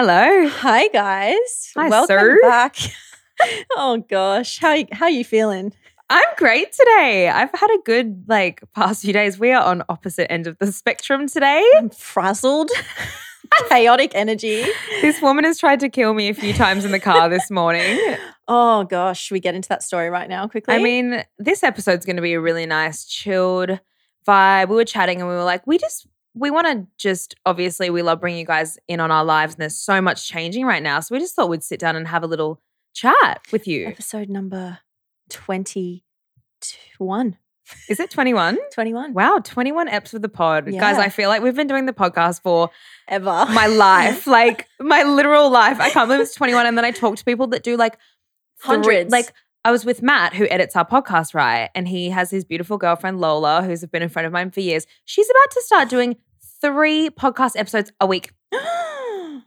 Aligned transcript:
Hello. 0.00 0.46
Hi 0.46 0.86
guys. 0.86 1.72
Hi, 1.76 1.88
Welcome 1.88 2.06
sir. 2.06 2.38
back. 2.42 2.76
oh 3.76 3.96
gosh, 4.08 4.60
how 4.60 4.76
how 4.92 5.08
you 5.08 5.24
feeling? 5.24 5.72
I'm 6.08 6.28
great 6.36 6.70
today. 6.70 7.28
I've 7.28 7.50
had 7.52 7.68
a 7.68 7.78
good 7.84 8.22
like 8.28 8.62
past 8.76 9.02
few 9.02 9.12
days. 9.12 9.40
We 9.40 9.50
are 9.50 9.60
on 9.60 9.82
opposite 9.88 10.30
end 10.30 10.46
of 10.46 10.56
the 10.60 10.70
spectrum 10.70 11.26
today. 11.26 11.68
I'm 11.78 11.90
frazzled. 11.90 12.70
Chaotic 13.68 14.12
energy. 14.14 14.64
This 15.00 15.20
woman 15.20 15.42
has 15.42 15.58
tried 15.58 15.80
to 15.80 15.88
kill 15.88 16.14
me 16.14 16.28
a 16.28 16.34
few 16.34 16.52
times 16.52 16.84
in 16.84 16.92
the 16.92 17.00
car 17.00 17.28
this 17.28 17.50
morning. 17.50 17.98
Oh 18.50 18.84
gosh, 18.84 19.20
should 19.20 19.34
we 19.34 19.40
get 19.40 19.54
into 19.54 19.68
that 19.68 19.82
story 19.82 20.08
right 20.08 20.26
now 20.26 20.46
quickly? 20.46 20.74
I 20.74 20.78
mean, 20.78 21.22
this 21.38 21.62
episode's 21.62 22.06
going 22.06 22.16
to 22.16 22.22
be 22.22 22.32
a 22.32 22.40
really 22.40 22.64
nice 22.64 23.04
chilled 23.04 23.78
vibe. 24.26 24.68
We 24.70 24.76
were 24.76 24.86
chatting 24.86 25.20
and 25.20 25.28
we 25.28 25.34
were 25.34 25.44
like, 25.44 25.66
we 25.66 25.76
just 25.76 26.06
we 26.38 26.50
want 26.50 26.66
to 26.66 26.86
just 26.98 27.34
obviously 27.46 27.90
we 27.90 28.02
love 28.02 28.20
bringing 28.20 28.40
you 28.40 28.46
guys 28.46 28.78
in 28.88 29.00
on 29.00 29.10
our 29.10 29.24
lives 29.24 29.54
and 29.54 29.60
there's 29.60 29.76
so 29.76 30.00
much 30.00 30.28
changing 30.28 30.64
right 30.64 30.82
now. 30.82 31.00
So 31.00 31.14
we 31.14 31.20
just 31.20 31.34
thought 31.34 31.48
we'd 31.48 31.62
sit 31.62 31.80
down 31.80 31.96
and 31.96 32.06
have 32.08 32.22
a 32.22 32.26
little 32.26 32.60
chat 32.94 33.40
with 33.52 33.66
you. 33.66 33.86
episode 33.86 34.28
number 34.28 34.78
21. 35.30 37.36
Is 37.88 38.00
it 38.00 38.10
21? 38.10 38.58
21. 38.72 39.12
Wow, 39.12 39.40
21 39.42 39.88
eps 39.88 40.14
of 40.14 40.22
the 40.22 40.28
pod. 40.28 40.66
Guys, 40.70 40.96
I 40.96 41.08
feel 41.10 41.28
like 41.28 41.42
we've 41.42 41.54
been 41.54 41.66
doing 41.66 41.86
the 41.86 41.92
podcast 41.92 42.42
for 42.42 42.70
Ever. 43.08 43.46
my 43.50 43.66
life, 43.66 44.26
like 44.26 44.66
my 44.80 45.02
literal 45.02 45.50
life. 45.50 45.80
I 45.80 45.90
can't 45.90 46.08
believe 46.08 46.22
it's 46.22 46.34
21. 46.34 46.66
And 46.66 46.78
then 46.78 46.84
I 46.84 46.90
talk 46.90 47.16
to 47.16 47.24
people 47.24 47.46
that 47.48 47.62
do 47.62 47.76
like 47.76 47.98
Hundreds. 48.60 49.12
like 49.12 49.32
I 49.64 49.70
was 49.70 49.84
with 49.84 50.02
Matt, 50.02 50.34
who 50.34 50.46
edits 50.48 50.76
our 50.76 50.86
podcast, 50.86 51.34
right? 51.34 51.68
And 51.74 51.86
he 51.86 52.08
has 52.10 52.30
his 52.30 52.44
beautiful 52.44 52.78
girlfriend, 52.78 53.20
Lola, 53.20 53.62
who's 53.62 53.84
been 53.84 54.02
a 54.02 54.08
friend 54.08 54.26
of 54.26 54.32
mine 54.32 54.50
for 54.50 54.60
years. 54.60 54.86
She's 55.04 55.28
about 55.28 55.50
to 55.50 55.62
start 55.62 55.88
doing 55.90 56.16
three 56.60 57.10
podcast 57.10 57.52
episodes 57.56 57.92
a 58.00 58.06
week. 58.06 58.32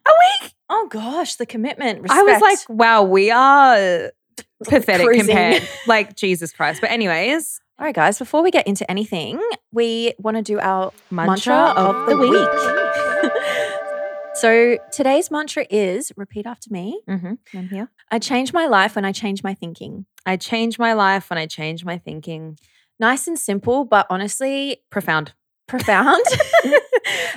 A 0.03 0.13
week. 0.41 0.53
oh 0.69 0.87
gosh, 0.89 1.35
the 1.35 1.45
commitment. 1.45 2.05
I 2.09 2.23
was 2.23 2.41
like, 2.41 2.57
wow, 2.69 3.03
we 3.03 3.29
are 3.29 4.11
pathetic 4.63 5.05
Cruising. 5.05 5.27
compared. 5.27 5.67
Like, 5.87 6.15
Jesus 6.15 6.51
Christ. 6.53 6.81
But, 6.81 6.89
anyways, 6.91 7.59
all 7.77 7.85
right, 7.85 7.93
guys, 7.93 8.17
before 8.17 8.41
we 8.41 8.49
get 8.51 8.65
into 8.67 8.89
anything, 8.89 9.39
we 9.71 10.13
want 10.17 10.37
to 10.37 10.43
do 10.43 10.59
our 10.59 10.91
Mantra 11.11 11.53
mantra, 11.55 11.83
of 11.83 12.05
the 12.07 12.15
the 12.15 12.27
week. 12.27 13.71
so 14.35 14.77
today's 14.91 15.29
mantra 15.29 15.65
is 15.69 16.11
repeat 16.17 16.45
after 16.47 16.69
me. 16.71 16.99
mhm, 17.07 17.37
I'm 17.53 17.67
here. 17.69 17.89
I 18.09 18.17
change 18.19 18.51
my 18.53 18.65
life 18.65 18.95
when 18.95 19.05
I 19.05 19.11
change 19.11 19.43
my 19.43 19.53
thinking. 19.53 20.05
I 20.25 20.37
change 20.37 20.79
my 20.79 20.93
life 20.93 21.29
when 21.29 21.37
I 21.37 21.45
change 21.47 21.83
my 21.85 21.97
thinking. 21.99 22.57
Nice 22.99 23.27
and 23.27 23.37
simple, 23.37 23.85
but 23.85 24.07
honestly, 24.09 24.77
Profound. 24.89 25.33
profound. 25.67 26.23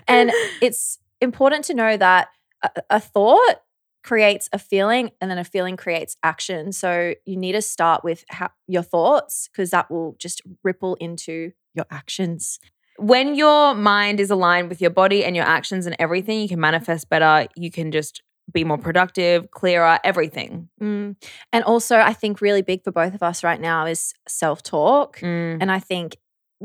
And 0.08 0.30
it's 0.62 0.98
important 1.20 1.64
to 1.66 1.74
know 1.74 1.96
that 1.96 2.28
a, 2.62 2.70
a 2.90 3.00
thought 3.00 3.60
creates 4.02 4.48
a 4.52 4.58
feeling 4.58 5.10
and 5.20 5.30
then 5.30 5.38
a 5.38 5.44
feeling 5.44 5.76
creates 5.76 6.16
action. 6.22 6.72
So 6.72 7.14
you 7.24 7.36
need 7.36 7.52
to 7.52 7.62
start 7.62 8.04
with 8.04 8.24
how, 8.28 8.50
your 8.68 8.82
thoughts 8.82 9.48
because 9.50 9.70
that 9.70 9.90
will 9.90 10.14
just 10.18 10.42
ripple 10.62 10.94
into 10.96 11.52
your 11.74 11.86
actions. 11.90 12.60
when 12.96 13.34
your 13.34 13.74
mind 13.74 14.20
is 14.20 14.30
aligned 14.30 14.68
with 14.68 14.80
your 14.80 14.90
body 14.90 15.24
and 15.24 15.34
your 15.34 15.44
actions 15.44 15.86
and 15.86 15.96
everything, 15.98 16.40
you 16.40 16.48
can 16.48 16.60
manifest 16.60 17.08
better. 17.08 17.48
You 17.56 17.70
can 17.70 17.90
just 17.90 18.22
be 18.52 18.62
more 18.62 18.78
productive, 18.78 19.50
clearer, 19.50 19.98
everything. 20.04 20.68
Mm. 20.80 21.16
And 21.52 21.64
also, 21.64 21.98
I 21.98 22.12
think 22.12 22.40
really 22.40 22.62
big 22.62 22.84
for 22.84 22.92
both 22.92 23.14
of 23.14 23.22
us 23.22 23.42
right 23.42 23.60
now 23.60 23.86
is 23.86 24.14
self 24.28 24.62
talk. 24.62 25.18
Mm. 25.20 25.58
And 25.60 25.72
I 25.72 25.80
think 25.80 26.16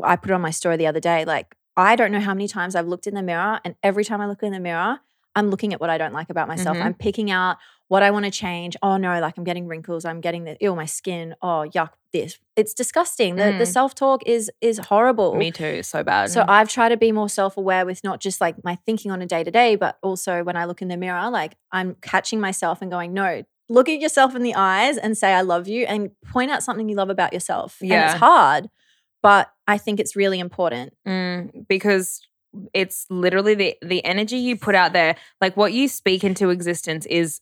I 0.03 0.15
put 0.17 0.31
it 0.31 0.33
on 0.33 0.41
my 0.41 0.51
story 0.51 0.77
the 0.77 0.87
other 0.87 0.99
day. 0.99 1.25
Like, 1.25 1.55
I 1.79 1.95
don't 1.95 2.11
know 2.11 2.19
how 2.19 2.33
many 2.33 2.47
times 2.47 2.75
I've 2.75 2.87
looked 2.87 3.07
in 3.07 3.13
the 3.15 3.23
mirror, 3.23 3.59
and 3.63 3.75
every 3.83 4.03
time 4.05 4.21
I 4.21 4.27
look 4.27 4.43
in 4.43 4.51
the 4.51 4.59
mirror, 4.59 4.99
I'm 5.35 5.49
looking 5.49 5.73
at 5.73 5.79
what 5.79 5.89
I 5.89 5.97
don't 5.97 6.13
like 6.13 6.29
about 6.29 6.47
myself. 6.47 6.77
Mhm. 6.77 6.83
I'm 6.85 6.93
picking 6.93 7.29
out 7.31 7.57
what 7.87 8.03
I 8.03 8.11
want 8.11 8.25
to 8.25 8.31
change. 8.31 8.75
Oh 8.81 8.97
no, 8.97 9.19
like 9.19 9.37
I'm 9.37 9.43
getting 9.43 9.67
wrinkles. 9.67 10.03
I'm 10.05 10.21
getting 10.21 10.43
the 10.43 10.57
ew, 10.59 10.75
my 10.75 10.85
skin. 10.85 11.35
Oh 11.41 11.65
yuck, 11.73 11.91
this. 12.11 12.37
It's 12.55 12.73
disgusting. 12.73 13.35
The 13.35 13.45
the 13.57 13.65
Mm. 13.65 13.67
self 13.67 13.95
talk 13.95 14.21
is 14.25 14.51
is 14.61 14.79
horrible. 14.79 15.35
Me 15.35 15.51
too, 15.51 15.83
so 15.83 16.03
bad. 16.03 16.29
So 16.31 16.43
I've 16.47 16.67
tried 16.69 16.89
to 16.89 16.97
be 16.97 17.11
more 17.11 17.29
self 17.29 17.57
aware 17.57 17.85
with 17.85 18.03
not 18.03 18.19
just 18.19 18.41
like 18.41 18.55
my 18.63 18.75
thinking 18.85 19.11
on 19.11 19.21
a 19.21 19.25
day 19.25 19.43
to 19.43 19.51
day, 19.51 19.75
but 19.75 19.97
also 20.01 20.43
when 20.43 20.55
I 20.57 20.65
look 20.65 20.81
in 20.81 20.87
the 20.87 20.97
mirror, 20.97 21.29
like 21.29 21.55
I'm 21.71 21.95
catching 22.01 22.39
myself 22.41 22.81
and 22.81 22.89
going, 22.91 23.13
no, 23.13 23.43
look 23.69 23.87
at 23.87 23.99
yourself 23.99 24.35
in 24.35 24.41
the 24.43 24.55
eyes 24.55 24.97
and 24.97 25.15
say, 25.17 25.31
I 25.33 25.41
love 25.41 25.67
you 25.67 25.85
and 25.85 26.09
point 26.33 26.49
out 26.51 26.63
something 26.63 26.89
you 26.89 26.95
love 26.95 27.09
about 27.11 27.33
yourself. 27.33 27.77
And 27.81 27.91
Yeah. 27.91 28.05
it's 28.11 28.19
hard, 28.19 28.69
but 29.21 29.51
I 29.67 29.77
think 29.77 29.99
it's 29.99 30.15
really 30.15 30.39
important. 30.39 30.93
Mm, 31.07 31.67
because 31.67 32.21
it's 32.73 33.05
literally 33.09 33.53
the 33.55 33.75
the 33.81 34.03
energy 34.05 34.37
you 34.37 34.57
put 34.57 34.75
out 34.75 34.93
there, 34.93 35.15
like 35.41 35.55
what 35.57 35.73
you 35.73 35.87
speak 35.87 36.23
into 36.23 36.49
existence 36.49 37.05
is. 37.05 37.41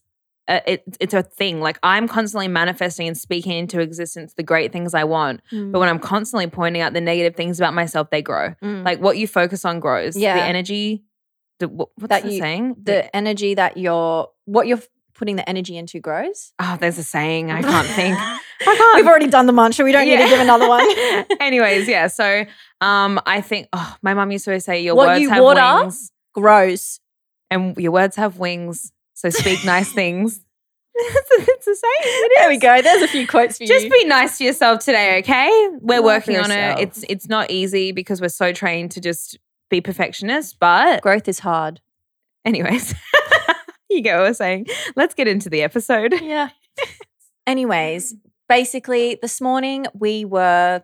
A, 0.50 0.62
it, 0.72 0.82
it's 0.98 1.12
a 1.12 1.22
thing. 1.22 1.60
Like 1.60 1.78
I'm 1.82 2.08
constantly 2.08 2.48
manifesting 2.48 3.06
and 3.06 3.18
speaking 3.18 3.52
into 3.52 3.80
existence 3.80 4.32
the 4.32 4.42
great 4.42 4.72
things 4.72 4.94
I 4.94 5.04
want. 5.04 5.42
But 5.50 5.78
when 5.78 5.90
I'm 5.90 5.98
constantly 5.98 6.46
pointing 6.46 6.80
out 6.80 6.94
the 6.94 7.02
negative 7.02 7.36
things 7.36 7.60
about 7.60 7.74
myself, 7.74 8.08
they 8.08 8.22
grow. 8.22 8.54
Mm. 8.62 8.82
Like 8.82 8.98
what 8.98 9.18
you 9.18 9.28
focus 9.28 9.66
on 9.66 9.78
grows. 9.78 10.16
Yeah. 10.16 10.36
The 10.36 10.42
energy. 10.44 11.04
The, 11.58 11.68
what, 11.68 11.90
what's 11.96 12.08
That 12.08 12.22
the 12.22 12.32
you- 12.32 12.40
saying? 12.40 12.76
the 12.82 13.14
energy 13.14 13.56
that 13.56 13.76
you're, 13.76 14.30
what 14.46 14.66
you're 14.66 14.80
putting 15.18 15.36
the 15.36 15.46
energy 15.48 15.76
into 15.76 16.00
grows. 16.00 16.52
Oh, 16.58 16.78
there's 16.80 16.96
a 16.96 17.02
saying. 17.04 17.50
I 17.50 17.60
can't 17.60 17.86
think. 17.88 18.16
I 18.18 18.40
can't. 18.76 18.96
We've 18.96 19.06
already 19.06 19.26
done 19.26 19.46
the 19.46 19.52
mantra. 19.52 19.84
We 19.84 19.92
don't 19.92 20.06
need 20.06 20.16
to 20.18 20.26
give 20.28 20.40
another 20.40 20.68
one. 20.68 20.86
Anyways, 21.40 21.86
yeah. 21.88 22.06
So, 22.06 22.44
um, 22.80 23.20
I 23.26 23.40
think 23.42 23.68
oh, 23.72 23.96
my 24.02 24.14
mum 24.14 24.30
used 24.30 24.44
to 24.46 24.52
always 24.52 24.64
say, 24.64 24.80
"Your 24.82 24.94
What 24.94 25.08
words 25.08 25.20
you 25.20 25.28
have 25.30 25.42
water- 25.42 25.80
wings, 25.82 26.12
grows. 26.34 27.00
and 27.50 27.76
your 27.76 27.92
words 27.92 28.16
have 28.16 28.38
wings. 28.38 28.92
So 29.14 29.28
speak 29.30 29.64
nice 29.64 29.92
things." 30.00 30.40
it's, 31.00 31.30
a, 31.30 31.52
it's 31.52 31.66
a 31.68 31.74
saying. 31.76 31.94
It 32.02 32.32
There 32.40 32.48
we 32.48 32.58
go. 32.58 32.82
There's 32.82 33.02
a 33.02 33.08
few 33.08 33.26
quotes 33.26 33.58
for 33.58 33.64
Just 33.66 33.84
you. 33.84 33.90
be 33.90 34.04
nice 34.06 34.38
to 34.38 34.44
yourself 34.44 34.80
today, 34.84 35.18
okay? 35.20 35.68
We're 35.80 36.02
working 36.02 36.36
on 36.38 36.50
it. 36.50 36.80
It's 36.80 37.04
it's 37.08 37.28
not 37.28 37.50
easy 37.52 37.92
because 37.92 38.20
we're 38.20 38.28
so 38.30 38.52
trained 38.52 38.90
to 38.92 39.00
just 39.00 39.38
be 39.70 39.80
perfectionists. 39.80 40.54
But 40.58 41.02
Growth 41.02 41.28
is 41.28 41.38
hard. 41.40 41.80
anyways, 42.44 42.94
you 43.88 44.00
get 44.00 44.16
what 44.16 44.28
we're 44.28 44.34
saying. 44.34 44.66
Let's 44.96 45.14
get 45.14 45.28
into 45.28 45.50
the 45.50 45.62
episode. 45.62 46.14
Yeah. 46.22 46.50
Anyways, 47.46 48.14
basically, 48.48 49.18
this 49.22 49.40
morning 49.40 49.86
we 49.94 50.26
were 50.26 50.82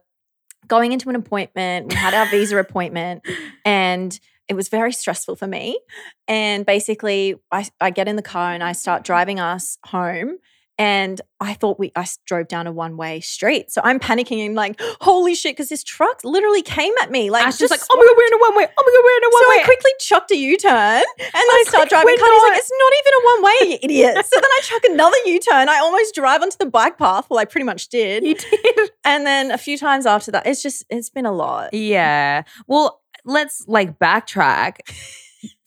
going 0.66 0.92
into 0.92 1.10
an 1.10 1.16
appointment. 1.16 1.90
We 1.90 1.94
had 1.94 2.14
our 2.14 2.26
visa 2.30 2.56
appointment, 2.56 3.22
and 3.66 4.18
it 4.48 4.54
was 4.54 4.68
very 4.68 4.92
stressful 4.92 5.36
for 5.36 5.46
me. 5.46 5.78
And 6.26 6.64
basically, 6.64 7.34
I, 7.52 7.66
I 7.80 7.90
get 7.90 8.08
in 8.08 8.16
the 8.16 8.22
car 8.22 8.52
and 8.54 8.62
I 8.62 8.72
start 8.72 9.04
driving 9.04 9.38
us 9.40 9.76
home. 9.84 10.38
And 10.76 11.20
I 11.40 11.54
thought 11.54 11.78
we 11.78 11.92
I 11.94 12.04
drove 12.26 12.48
down 12.48 12.66
a 12.66 12.72
one 12.72 12.96
way 12.96 13.20
street, 13.20 13.70
so 13.70 13.80
I'm 13.84 14.00
panicking 14.00 14.44
and 14.44 14.54
like, 14.56 14.80
holy 15.00 15.34
shit, 15.34 15.54
because 15.56 15.68
this 15.68 15.84
truck 15.84 16.24
literally 16.24 16.62
came 16.62 16.92
at 17.02 17.10
me. 17.12 17.30
Like, 17.30 17.46
Ash 17.46 17.58
just 17.58 17.70
like, 17.70 17.80
oh 17.90 17.96
my 17.96 18.02
god, 18.02 18.16
we're 18.16 18.26
in 18.26 18.32
a 18.34 18.38
one 18.38 18.56
way. 18.56 18.66
Oh 18.76 18.82
my 18.84 18.92
god, 18.92 19.04
we're 19.04 19.16
in 19.16 19.24
a 19.24 19.32
one 19.32 19.42
so 19.42 19.48
way. 19.50 19.54
So 19.56 19.60
I 19.60 19.64
quickly 19.64 19.90
chucked 20.00 20.30
a 20.32 20.36
U 20.36 20.56
turn 20.56 20.72
and 20.72 21.32
then 21.32 21.32
I 21.32 21.64
start 21.68 21.82
like, 21.82 21.88
driving. 21.90 22.16
not. 22.18 22.42
like, 22.50 22.58
it's 22.58 22.70
not 22.72 22.92
even 23.00 23.12
a 23.14 23.24
one 23.24 23.42
way, 23.44 23.70
you 23.70 23.78
idiot. 23.82 24.26
So 24.26 24.40
then 24.40 24.50
I 24.50 24.60
chuck 24.62 24.82
another 24.90 25.16
U 25.26 25.38
turn. 25.40 25.68
I 25.68 25.78
almost 25.78 26.14
drive 26.14 26.42
onto 26.42 26.56
the 26.58 26.66
bike 26.66 26.98
path. 26.98 27.26
Well, 27.30 27.38
I 27.38 27.44
pretty 27.44 27.64
much 27.64 27.88
did. 27.88 28.24
you 28.24 28.34
did. 28.34 28.90
And 29.06 29.26
then 29.26 29.50
a 29.50 29.58
few 29.58 29.76
times 29.76 30.06
after 30.06 30.30
that, 30.32 30.46
it's 30.46 30.62
just, 30.62 30.82
it's 30.88 31.10
been 31.10 31.26
a 31.26 31.32
lot. 31.32 31.74
Yeah. 31.74 32.44
Well, 32.66 33.02
let's 33.26 33.62
like 33.68 33.98
backtrack. 33.98 34.78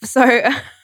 So 0.04 0.22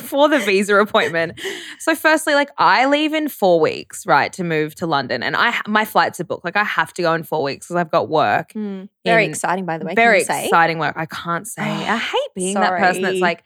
before 0.00 0.28
the 0.28 0.38
visa 0.38 0.76
appointment. 0.76 1.40
So 1.78 1.94
firstly, 1.94 2.34
like 2.34 2.50
I 2.58 2.86
leave 2.86 3.14
in 3.14 3.28
4 3.28 3.60
weeks, 3.60 4.06
right, 4.06 4.32
to 4.34 4.44
move 4.44 4.74
to 4.76 4.86
London 4.86 5.22
and 5.22 5.36
I 5.36 5.60
my 5.66 5.84
flights 5.84 6.20
are 6.20 6.24
booked. 6.24 6.44
Like 6.44 6.56
I 6.56 6.64
have 6.64 6.92
to 6.94 7.02
go 7.02 7.12
in 7.14 7.22
4 7.22 7.42
weeks 7.42 7.68
cuz 7.68 7.76
I've 7.76 7.90
got 7.90 8.08
work. 8.08 8.52
Hmm. 8.52 8.84
Very 9.04 9.24
in- 9.24 9.30
exciting, 9.30 9.66
by 9.66 9.78
the 9.78 9.84
way. 9.84 9.94
Very 9.94 10.24
Can 10.24 10.36
you 10.36 10.40
say? 10.40 10.44
exciting 10.46 10.78
work. 10.78 10.94
I 10.96 11.06
can't 11.06 11.46
say. 11.46 11.62
I 11.96 11.96
hate 11.96 12.34
being 12.34 12.54
that 12.54 12.78
person 12.78 13.02
that's 13.02 13.20
like 13.20 13.42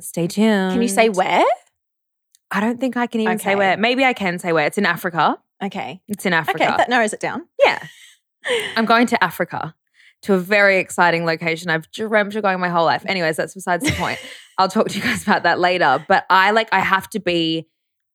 stay 0.00 0.26
tuned. 0.26 0.72
Can 0.72 0.82
you 0.82 0.88
say 0.88 1.08
where? 1.08 1.44
I 2.50 2.60
don't 2.60 2.80
think 2.80 2.96
I 2.96 3.06
can 3.06 3.20
even 3.20 3.38
say 3.38 3.54
where. 3.54 3.76
Maybe 3.76 4.04
I 4.04 4.12
can 4.12 4.38
say 4.38 4.52
where. 4.52 4.66
It's 4.66 4.78
in 4.78 4.86
Africa. 4.86 5.38
Okay. 5.62 6.00
It's 6.08 6.24
in 6.24 6.32
Africa. 6.32 6.64
Okay, 6.64 6.76
that 6.76 6.88
narrows 6.88 7.12
it 7.12 7.20
down. 7.20 7.46
Yeah. 7.64 7.78
I'm 8.76 8.86
going 8.86 9.06
to 9.08 9.22
Africa 9.22 9.74
to 10.22 10.34
a 10.34 10.38
very 10.38 10.78
exciting 10.78 11.24
location. 11.24 11.70
I've 11.70 11.90
dreamt 11.90 12.34
of 12.34 12.42
going 12.42 12.60
my 12.60 12.68
whole 12.68 12.84
life. 12.84 13.04
Anyways, 13.06 13.36
that's 13.36 13.54
besides 13.54 13.84
the 13.84 13.92
point. 13.92 14.18
I'll 14.58 14.68
talk 14.68 14.88
to 14.88 14.96
you 14.98 15.02
guys 15.04 15.22
about 15.22 15.44
that 15.44 15.60
later. 15.60 16.04
But 16.08 16.26
I 16.28 16.50
like, 16.50 16.68
I 16.72 16.80
have 16.80 17.08
to 17.10 17.20
be 17.20 17.68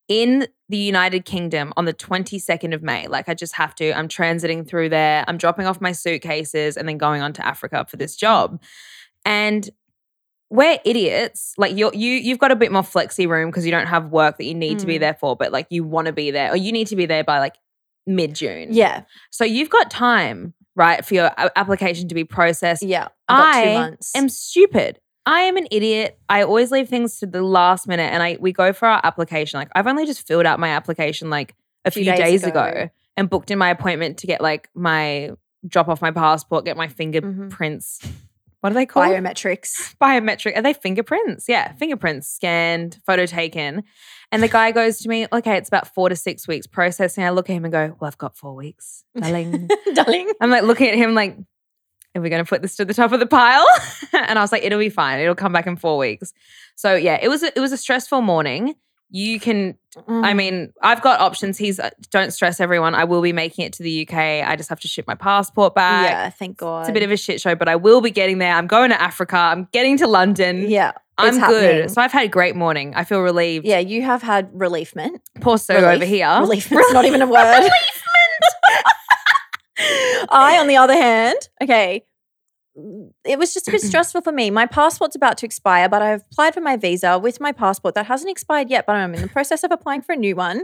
in 0.09 0.47
the 0.67 0.77
United 0.77 1.23
Kingdom 1.23 1.71
on 1.77 1.85
the 1.85 1.93
22nd 1.93 2.73
of 2.73 2.83
May. 2.83 3.07
Like, 3.07 3.29
I 3.29 3.33
just 3.33 3.53
have 3.55 3.73
to. 3.75 3.93
I'm 3.97 4.09
transiting 4.09 4.67
through 4.67 4.89
there. 4.89 5.23
I'm 5.27 5.37
dropping 5.37 5.65
off 5.65 5.79
my 5.79 5.93
suitcases 5.93 6.75
and 6.75 6.87
then 6.89 6.97
going 6.97 7.21
on 7.21 7.31
to 7.33 7.45
Africa 7.45 7.85
for 7.89 7.95
this 7.95 8.17
job. 8.17 8.61
And 9.25 9.69
we're 10.49 10.77
idiots. 10.85 11.53
Like 11.57 11.75
you're 11.75 11.91
you 11.95 12.11
you've 12.11 12.37
got 12.37 12.51
a 12.51 12.55
bit 12.55 12.71
more 12.71 12.83
flexi 12.83 13.27
room 13.27 13.49
because 13.49 13.65
you 13.65 13.71
don't 13.71 13.87
have 13.87 14.11
work 14.11 14.37
that 14.37 14.43
you 14.45 14.53
need 14.53 14.77
to 14.79 14.85
be 14.85 14.97
Mm. 14.97 14.99
there 14.99 15.13
for, 15.15 15.35
but 15.35 15.51
like 15.51 15.65
you 15.71 15.83
want 15.83 16.05
to 16.05 16.13
be 16.13 16.29
there 16.29 16.51
or 16.51 16.55
you 16.57 16.71
need 16.71 16.87
to 16.87 16.95
be 16.95 17.07
there 17.07 17.23
by 17.23 17.39
like 17.39 17.55
mid 18.05 18.35
June. 18.35 18.67
Yeah. 18.71 19.03
So 19.31 19.45
you've 19.45 19.71
got 19.71 19.89
time, 19.89 20.53
right, 20.75 21.03
for 21.05 21.13
your 21.13 21.31
application 21.55 22.07
to 22.09 22.15
be 22.15 22.23
processed. 22.23 22.83
Yeah. 22.83 23.07
I've 23.27 23.37
got 23.37 23.63
two 23.63 23.69
I 23.69 23.73
months. 23.73 24.15
am 24.15 24.29
stupid. 24.29 24.99
I 25.25 25.41
am 25.41 25.55
an 25.57 25.67
idiot. 25.71 26.19
I 26.27 26.43
always 26.43 26.71
leave 26.71 26.89
things 26.89 27.19
to 27.19 27.25
the 27.25 27.41
last 27.41 27.87
minute 27.87 28.11
and 28.11 28.21
I 28.21 28.37
we 28.41 28.51
go 28.51 28.73
for 28.73 28.87
our 28.87 28.99
application. 29.03 29.57
Like 29.57 29.69
I've 29.75 29.87
only 29.87 30.05
just 30.05 30.27
filled 30.27 30.45
out 30.45 30.59
my 30.59 30.69
application 30.69 31.29
like 31.29 31.55
a 31.85 31.91
Few 31.91 32.03
few, 32.03 32.11
days 32.11 32.19
days, 32.19 32.43
ago. 32.43 32.63
ago. 32.65 32.89
and 33.15 33.29
booked 33.29 33.49
in 33.51 33.57
my 33.57 33.69
appointment 33.69 34.17
to 34.19 34.27
get 34.27 34.41
like 34.41 34.69
my 34.75 35.31
drop 35.65 35.87
off 35.87 36.01
my 36.01 36.11
passport, 36.11 36.65
get 36.65 36.75
my 36.75 36.87
Mhm. 36.87 36.91
fingerprints. 36.93 37.99
What 38.63 38.71
are 38.71 38.75
they 38.75 38.85
called? 38.85 39.07
Biometrics. 39.07 39.93
biometric. 40.01 40.55
Are 40.55 40.61
they 40.61 40.71
fingerprints? 40.71 41.49
Yeah, 41.49 41.73
fingerprints 41.73 42.29
scanned, 42.29 42.97
photo 43.05 43.25
taken. 43.25 43.83
And 44.31 44.41
the 44.41 44.47
guy 44.47 44.71
goes 44.71 44.99
to 44.99 45.09
me, 45.09 45.27
okay, 45.33 45.57
it's 45.57 45.67
about 45.67 45.93
four 45.93 46.07
to 46.07 46.15
six 46.15 46.47
weeks 46.47 46.65
processing. 46.65 47.25
I 47.25 47.31
look 47.31 47.49
at 47.49 47.53
him 47.53 47.65
and 47.65 47.73
go, 47.73 47.97
well, 47.99 48.07
I've 48.07 48.17
got 48.17 48.37
four 48.37 48.55
weeks, 48.55 49.03
darling. 49.19 49.69
Darling. 49.93 50.31
I'm 50.39 50.49
like 50.49 50.63
looking 50.63 50.87
at 50.87 50.95
him 50.95 51.13
like, 51.13 51.37
are 52.15 52.21
we 52.21 52.29
going 52.29 52.41
to 52.41 52.47
put 52.47 52.61
this 52.61 52.77
to 52.77 52.85
the 52.85 52.93
top 52.93 53.11
of 53.11 53.19
the 53.19 53.25
pile? 53.25 53.65
and 54.13 54.39
I 54.39 54.41
was 54.41 54.53
like, 54.53 54.63
it'll 54.63 54.79
be 54.79 54.87
fine. 54.87 55.19
It'll 55.19 55.35
come 55.35 55.51
back 55.51 55.67
in 55.67 55.75
four 55.75 55.97
weeks. 55.97 56.31
So 56.77 56.95
yeah, 56.95 57.19
it 57.21 57.27
was 57.27 57.43
a, 57.43 57.47
it 57.47 57.59
was 57.59 57.73
a 57.73 57.77
stressful 57.77 58.21
morning. 58.21 58.75
You 59.15 59.39
can, 59.39 59.77
Mm. 59.95 60.25
I 60.25 60.33
mean, 60.33 60.73
I've 60.81 61.03
got 61.03 61.19
options. 61.19 61.55
He's 61.55 61.79
uh, 61.79 61.91
don't 62.09 62.33
stress 62.33 62.59
everyone. 62.59 62.95
I 62.95 63.03
will 63.03 63.21
be 63.21 63.31
making 63.31 63.63
it 63.63 63.73
to 63.73 63.83
the 63.83 64.07
UK. 64.07 64.15
I 64.43 64.55
just 64.55 64.67
have 64.69 64.79
to 64.79 64.87
ship 64.87 65.05
my 65.05 65.13
passport 65.13 65.75
back. 65.75 66.09
yeah, 66.09 66.29
thank 66.31 66.57
God. 66.57 66.79
It's 66.79 66.89
a 66.89 66.93
bit 66.93 67.03
of 67.03 67.11
a 67.11 67.15
shit 67.17 67.39
show, 67.39 67.53
but 67.53 67.69
I 67.69 67.75
will 67.75 68.01
be 68.01 68.09
getting 68.09 68.39
there. 68.39 68.55
I'm 68.55 68.65
going 68.65 68.89
to 68.89 68.99
Africa. 68.99 69.37
I'm 69.37 69.67
getting 69.71 69.97
to 69.97 70.07
London. 70.07 70.67
Yeah. 70.67 70.93
I'm 71.19 71.35
good. 71.35 71.39
happening. 71.41 71.89
So 71.89 72.01
I've 72.01 72.11
had 72.11 72.25
a 72.25 72.27
great 72.27 72.55
morning. 72.55 72.95
I 72.95 73.03
feel 73.03 73.19
relieved. 73.21 73.67
Yeah, 73.67 73.77
you 73.77 74.01
have 74.01 74.23
had 74.23 74.51
reliefment. 74.51 75.19
Poor 75.41 75.59
Sue 75.59 75.75
Relief. 75.75 75.87
over 75.97 76.05
here. 76.05 76.27
Relievement's 76.39 76.91
not 76.91 77.05
even 77.05 77.21
a 77.21 77.27
word. 77.37 77.61
Reliefment 77.61 78.01
i, 80.31 80.57
on 80.59 80.65
the 80.65 80.77
other 80.77 80.93
hand, 80.95 81.37
okay, 81.61 82.03
it 83.25 83.39
was 83.39 83.53
just 83.53 83.67
a 83.67 83.71
bit 83.71 83.81
stressful 83.91 84.21
for 84.21 84.31
me. 84.31 84.49
My 84.49 84.65
passport's 84.65 85.15
about 85.15 85.37
to 85.39 85.45
expire, 85.45 85.87
but 85.89 86.01
I've 86.01 86.23
applied 86.31 86.53
for 86.53 86.61
my 86.61 86.75
visa 86.77 87.17
with 87.17 87.39
my 87.39 87.51
passport 87.51 87.95
that 87.95 88.05
hasn't 88.07 88.29
expired 88.29 88.69
yet, 88.69 88.85
but 88.85 88.95
I'm 88.95 89.13
in 89.13 89.21
the 89.21 89.27
process 89.27 89.63
of 89.63 89.71
applying 89.71 90.01
for 90.01 90.13
a 90.13 90.17
new 90.17 90.35
one. 90.35 90.63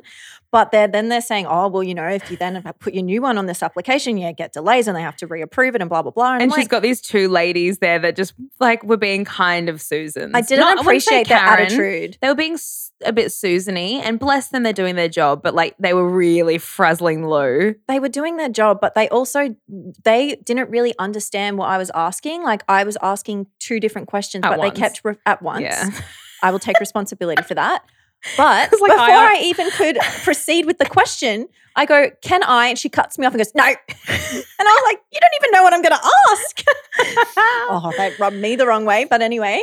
But 0.51 0.71
they're, 0.71 0.87
then 0.87 1.09
they're 1.09 1.21
saying, 1.21 1.45
oh, 1.47 1.67
well, 1.67 1.83
you 1.83 1.93
know, 1.93 2.07
if 2.07 2.31
you 2.31 2.35
then 2.37 2.61
put 2.79 2.95
your 2.95 3.03
new 3.03 3.21
one 3.21 3.37
on 3.37 3.45
this 3.45 3.61
application, 3.61 4.17
you 4.17 4.33
get 4.33 4.51
delays 4.51 4.87
and 4.87 4.97
they 4.97 5.01
have 5.01 5.15
to 5.17 5.27
reapprove 5.27 5.75
it 5.75 5.81
and 5.81 5.89
blah, 5.89 6.01
blah, 6.01 6.11
blah. 6.11 6.33
And 6.33 6.43
I'm 6.43 6.49
she's 6.49 6.57
like, 6.57 6.69
got 6.69 6.81
these 6.81 7.01
two 7.01 7.29
ladies 7.29 7.77
there 7.77 7.99
that 7.99 8.15
just 8.15 8.33
like 8.59 8.83
were 8.83 8.97
being 8.97 9.25
kind 9.25 9.69
of 9.69 9.79
Susans. 9.79 10.31
I 10.33 10.41
didn't 10.41 10.61
Not- 10.65 10.79
appreciate 10.79 11.27
their 11.27 11.37
Karen. 11.37 11.65
attitude. 11.65 12.17
They 12.21 12.29
were 12.29 12.35
being 12.35 12.57
a 13.05 13.13
bit 13.13 13.27
Susany, 13.27 14.01
and 14.03 14.19
bless 14.19 14.49
them, 14.49 14.63
they're 14.63 14.73
doing 14.73 14.95
their 14.95 15.07
job. 15.07 15.41
But 15.41 15.53
like 15.55 15.75
they 15.79 15.93
were 15.93 16.09
really 16.09 16.57
frazzling 16.57 17.27
Lou. 17.29 17.75
they 17.87 17.99
were 17.99 18.09
doing 18.09 18.35
their 18.37 18.49
job, 18.49 18.79
but 18.81 18.95
they 18.95 19.07
also 19.09 19.55
they 20.03 20.35
didn't 20.43 20.69
really 20.69 20.93
understand 20.99 21.57
what 21.57 21.69
I 21.69 21.77
was 21.77 21.91
asking. 21.95 22.43
Like 22.43 22.48
I 22.67 22.83
was 22.83 22.97
asking 23.01 23.47
two 23.59 23.79
different 23.79 24.07
questions, 24.07 24.43
At 24.45 24.49
but 24.51 24.59
once. 24.59 24.73
they 24.73 24.79
kept 24.79 25.01
re- 25.03 25.15
at 25.25 25.41
once. 25.41 25.61
Yeah. 25.63 25.89
I 26.43 26.51
will 26.51 26.59
take 26.59 26.79
responsibility 26.79 27.43
for 27.43 27.53
that. 27.55 27.83
But 28.35 28.69
like, 28.71 28.71
before 28.71 28.91
I- 28.91 29.13
uh, 29.13 29.29
I, 29.37 29.41
even 29.45 29.69
could 29.71 29.97
proceed 30.23 30.65
with 30.65 30.77
the 30.77 30.85
question, 30.85 31.47
I 31.77 31.85
go, 31.85 32.09
"Can 32.21 32.43
I?" 32.43 32.67
And 32.67 32.77
she 32.77 32.89
cuts 32.89 33.17
me 33.17 33.25
off 33.25 33.33
and 33.33 33.39
goes, 33.39 33.55
"No." 33.55 33.63
and 33.63 33.75
I 34.09 34.63
was 34.63 34.83
like, 34.91 34.99
"You 35.13 35.19
don't 35.21 35.31
even 35.41 35.51
know 35.53 35.63
what 35.63 35.73
I'm 35.73 35.81
going 35.81 35.95
to 35.95 36.09
ask." 36.31 36.63
oh, 37.69 37.93
they 37.97 38.11
rubbed 38.19 38.35
me 38.35 38.57
the 38.57 38.67
wrong 38.67 38.83
way. 38.83 39.05
But 39.09 39.21
anyway. 39.21 39.61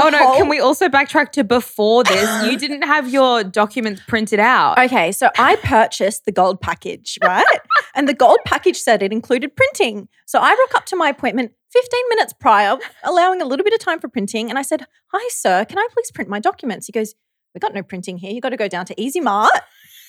Oh 0.00 0.10
no! 0.10 0.18
whole- 0.18 0.36
Can 0.36 0.48
we 0.48 0.60
also 0.60 0.88
backtrack 0.88 1.32
to 1.32 1.42
before 1.42 2.04
this? 2.04 2.44
You 2.44 2.56
didn't 2.64 2.82
have 2.82 3.12
your 3.12 3.42
documents 3.42 4.00
printed 4.06 4.38
out. 4.38 4.78
Okay, 4.78 5.10
so 5.10 5.28
I 5.36 5.56
purchased 5.56 6.24
the 6.24 6.30
gold 6.30 6.60
package, 6.60 7.18
right? 7.24 7.44
and 7.96 8.08
the 8.08 8.14
gold 8.14 8.38
package 8.46 8.76
said 8.78 9.02
it 9.02 9.10
included 9.12 9.56
printing. 9.56 10.06
So 10.24 10.38
I 10.38 10.50
rock 10.50 10.76
up 10.76 10.86
to 10.86 10.96
my 10.96 11.08
appointment 11.08 11.50
15 11.70 12.00
minutes 12.10 12.32
prior, 12.32 12.78
allowing 13.04 13.42
a 13.42 13.44
little 13.44 13.64
bit 13.64 13.74
of 13.74 13.80
time 13.80 14.00
for 14.00 14.08
printing. 14.08 14.48
And 14.48 14.58
I 14.58 14.62
said, 14.62 14.86
Hi, 15.12 15.28
sir, 15.30 15.64
can 15.64 15.78
I 15.78 15.86
please 15.92 16.10
print 16.10 16.30
my 16.30 16.40
documents? 16.40 16.86
He 16.86 16.92
goes, 16.92 17.14
We've 17.54 17.62
got 17.62 17.74
no 17.74 17.82
printing 17.82 18.18
here. 18.18 18.30
You 18.30 18.40
got 18.40 18.50
to 18.50 18.56
go 18.56 18.68
down 18.68 18.86
to 18.86 19.00
Easy 19.00 19.20
Mart 19.20 19.52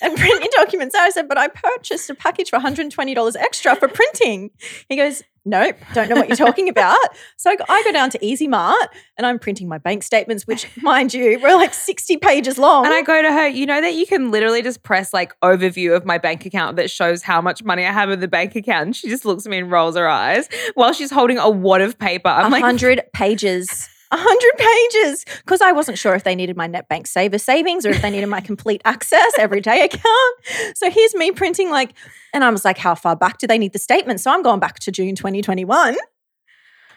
and 0.02 0.18
print 0.18 0.42
your 0.42 0.50
documents. 0.56 0.96
I 0.96 1.10
said, 1.10 1.28
But 1.28 1.38
I 1.38 1.48
purchased 1.48 2.10
a 2.10 2.16
package 2.16 2.50
for 2.50 2.60
$120 2.60 3.36
extra 3.38 3.76
for 3.76 3.88
printing. 3.88 4.52
He 4.88 4.96
goes, 4.96 5.24
Nope, 5.46 5.78
don't 5.94 6.10
know 6.10 6.16
what 6.16 6.28
you're 6.28 6.36
talking 6.36 6.70
about. 6.70 6.98
So 7.38 7.50
I 7.50 7.84
go 7.84 7.92
down 7.92 8.10
to 8.12 8.24
Easy 8.24 8.48
Mart 8.48 8.90
and 9.18 9.26
I'm 9.26 9.40
printing 9.40 9.68
my 9.68 9.78
bank 9.78 10.04
statements, 10.04 10.46
which, 10.46 10.68
mind 10.82 11.14
you, 11.14 11.40
were 11.40 11.56
like 11.56 11.74
60 11.74 12.18
pages 12.18 12.58
long. 12.58 12.86
And 12.86 12.94
I 12.94 13.02
go 13.02 13.22
to 13.22 13.32
her, 13.32 13.48
you 13.48 13.66
know 13.66 13.82
that 13.82 13.94
you 13.96 14.06
can 14.06 14.32
literally 14.32 14.62
just 14.62 14.84
press 14.84 15.14
like 15.14 15.34
overview 15.42 15.96
of 15.96 16.06
my 16.06 16.18
bank 16.18 16.46
account 16.46 16.76
that 16.76 16.92
shows 16.92 17.24
how 17.24 17.42
much 17.42 17.64
money 17.64 17.86
I 17.86 17.92
have 17.92 18.10
in 18.10 18.20
the 18.20 18.28
bank 18.28 18.56
account. 18.56 18.88
And 18.88 18.96
she 18.96 19.10
just 19.10 19.26
looks 19.26 19.46
at 19.46 19.50
me 19.50 19.58
and 19.60 19.72
rolls 19.72 19.96
her 19.96 20.08
eyes 20.08 20.48
while 20.76 20.94
she's 20.94 21.12
holding 21.12 21.38
a 21.38 21.50
wad 21.50 21.82
of 21.82 21.98
paper. 21.98 22.30
I'm 22.30 22.48
A 22.48 22.50
like, 22.50 22.64
hundred 22.64 23.02
pages. 23.14 23.90
A 24.12 24.18
hundred 24.18 24.58
pages. 24.58 25.26
Because 25.38 25.62
I 25.62 25.72
wasn't 25.72 25.98
sure 25.98 26.16
if 26.16 26.24
they 26.24 26.36
needed 26.36 26.58
my 26.58 26.68
net 26.68 26.90
bank 26.90 27.08
saver 27.08 27.38
savings 27.38 27.86
or 27.86 27.90
if 27.90 28.02
they 28.02 28.10
needed 28.10 28.28
my 28.28 28.42
complete 28.52 28.82
access 28.86 29.32
everyday 29.38 29.84
account. 29.84 30.36
So 30.76 30.90
here's 30.90 31.14
me 31.14 31.32
printing 31.32 31.70
like, 31.70 31.94
and 32.34 32.44
I 32.44 32.50
was 32.50 32.66
like, 32.66 32.78
how 32.78 32.96
far 32.96 33.16
back 33.16 33.38
do 33.38 33.48
they 33.48 33.58
need 33.58 33.74
the 33.74 33.80
statement? 33.80 34.20
So 34.20 34.32
I'm 34.32 34.42
going 34.42 34.60
back 34.60 34.80
to 34.80 34.92
June 34.92 35.16
2021. 35.16 35.96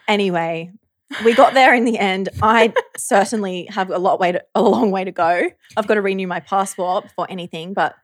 Anyway, 0.07 0.71
we 1.23 1.33
got 1.33 1.53
there 1.53 1.73
in 1.73 1.85
the 1.85 1.97
end. 1.97 2.29
I 2.41 2.73
certainly 2.97 3.65
have 3.65 3.89
a 3.89 3.97
lot 3.99 4.19
way 4.19 4.31
to, 4.33 4.43
a 4.55 4.61
long 4.61 4.91
way 4.91 5.03
to 5.03 5.11
go. 5.11 5.49
I've 5.77 5.87
got 5.87 5.95
to 5.95 6.01
renew 6.01 6.27
my 6.27 6.39
passport 6.39 7.11
for 7.15 7.29
anything, 7.29 7.73
but 7.73 7.95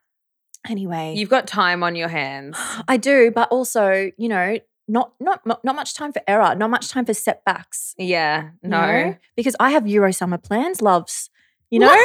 anyway. 0.67 1.15
you've 1.15 1.29
got 1.29 1.47
time 1.47 1.83
on 1.83 1.95
your 1.95 2.07
hands. 2.07 2.57
I 2.87 2.97
do, 2.97 3.31
but 3.31 3.49
also, 3.49 4.11
you 4.17 4.29
know, 4.29 4.59
not 4.89 5.13
not 5.19 5.41
not 5.45 5.75
much 5.75 5.93
time 5.93 6.11
for 6.11 6.21
error, 6.27 6.55
not 6.55 6.69
much 6.69 6.89
time 6.89 7.05
for 7.05 7.13
setbacks. 7.13 7.95
Yeah, 7.97 8.49
you 8.63 8.69
no. 8.69 8.81
know? 8.81 9.15
because 9.35 9.55
I 9.59 9.69
have 9.71 9.87
Euro 9.87 10.11
summer 10.11 10.37
plans, 10.37 10.81
loves. 10.81 11.29
You 11.69 11.79
know, 11.79 11.87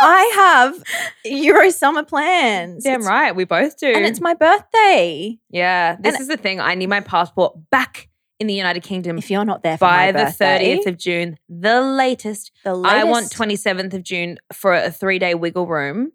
I 0.00 0.32
have 0.34 0.82
Euro 1.24 1.70
summer 1.70 2.04
plans. 2.04 2.84
Damn 2.84 3.00
It's- 3.00 3.08
right, 3.08 3.34
we 3.34 3.44
both 3.44 3.78
do. 3.78 3.86
and 3.86 4.04
it's 4.04 4.20
my 4.20 4.34
birthday. 4.34 5.38
yeah, 5.50 5.96
this 6.00 6.14
and- 6.14 6.22
is 6.22 6.28
the 6.28 6.36
thing. 6.36 6.60
I 6.60 6.74
need 6.74 6.88
my 6.88 7.00
passport 7.00 7.56
back 7.70 8.08
in 8.40 8.46
the 8.46 8.54
United 8.54 8.82
Kingdom 8.84 9.18
If 9.18 9.30
you're 9.32 9.44
not 9.44 9.62
there 9.64 9.76
for 9.76 9.86
by 9.86 10.12
my 10.12 10.24
the 10.24 10.30
30th 10.30 10.86
of 10.86 10.96
June, 10.96 11.38
the 11.48 11.80
latest. 11.80 12.52
the 12.64 12.74
latest. 12.74 12.94
I 13.00 13.04
want 13.04 13.26
27th 13.30 13.94
of 13.94 14.02
June 14.04 14.38
for 14.52 14.72
a 14.74 14.90
three 14.92 15.18
day 15.18 15.34
wiggle 15.34 15.66
room. 15.66 16.12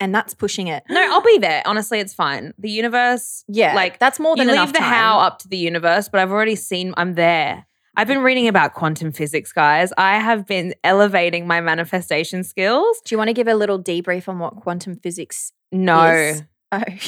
And 0.00 0.14
that's 0.14 0.34
pushing 0.34 0.66
it. 0.68 0.82
No, 0.88 1.00
I'll 1.00 1.22
be 1.22 1.38
there. 1.38 1.62
Honestly, 1.66 1.98
it's 2.00 2.14
fine. 2.14 2.52
The 2.58 2.70
universe, 2.70 3.44
Yeah, 3.48 3.74
like 3.74 3.98
that's 3.98 4.18
more 4.20 4.32
you 4.36 4.44
than 4.44 4.48
leave 4.48 4.56
enough 4.56 4.72
the 4.72 4.78
time. 4.80 4.92
how 4.92 5.18
up 5.20 5.38
to 5.40 5.48
the 5.48 5.56
universe, 5.56 6.08
but 6.08 6.20
I've 6.20 6.30
already 6.30 6.56
seen 6.56 6.92
I'm 6.96 7.14
there. 7.14 7.66
I've 7.98 8.06
been 8.08 8.22
reading 8.22 8.46
about 8.46 8.74
quantum 8.74 9.10
physics, 9.10 9.52
guys. 9.52 9.90
I 9.96 10.18
have 10.18 10.46
been 10.46 10.74
elevating 10.84 11.46
my 11.46 11.62
manifestation 11.62 12.44
skills. 12.44 13.00
Do 13.06 13.14
you 13.14 13.18
want 13.18 13.28
to 13.28 13.32
give 13.34 13.48
a 13.48 13.54
little 13.54 13.82
debrief 13.82 14.28
on 14.28 14.38
what 14.38 14.56
quantum 14.56 14.96
physics 14.96 15.52
No, 15.72 16.04
is? 16.10 16.42
Okay, 16.74 16.98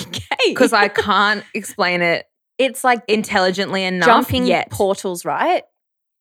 because 0.47 0.73
I 0.73 0.89
can't 0.89 1.45
explain 1.53 2.01
it 2.01 2.25
it's 2.59 2.85
like 2.85 3.03
intelligently 3.09 3.85
enough 3.85 4.07
jumping 4.07 4.47
yet. 4.47 4.71
portals, 4.71 5.25
right? 5.25 5.63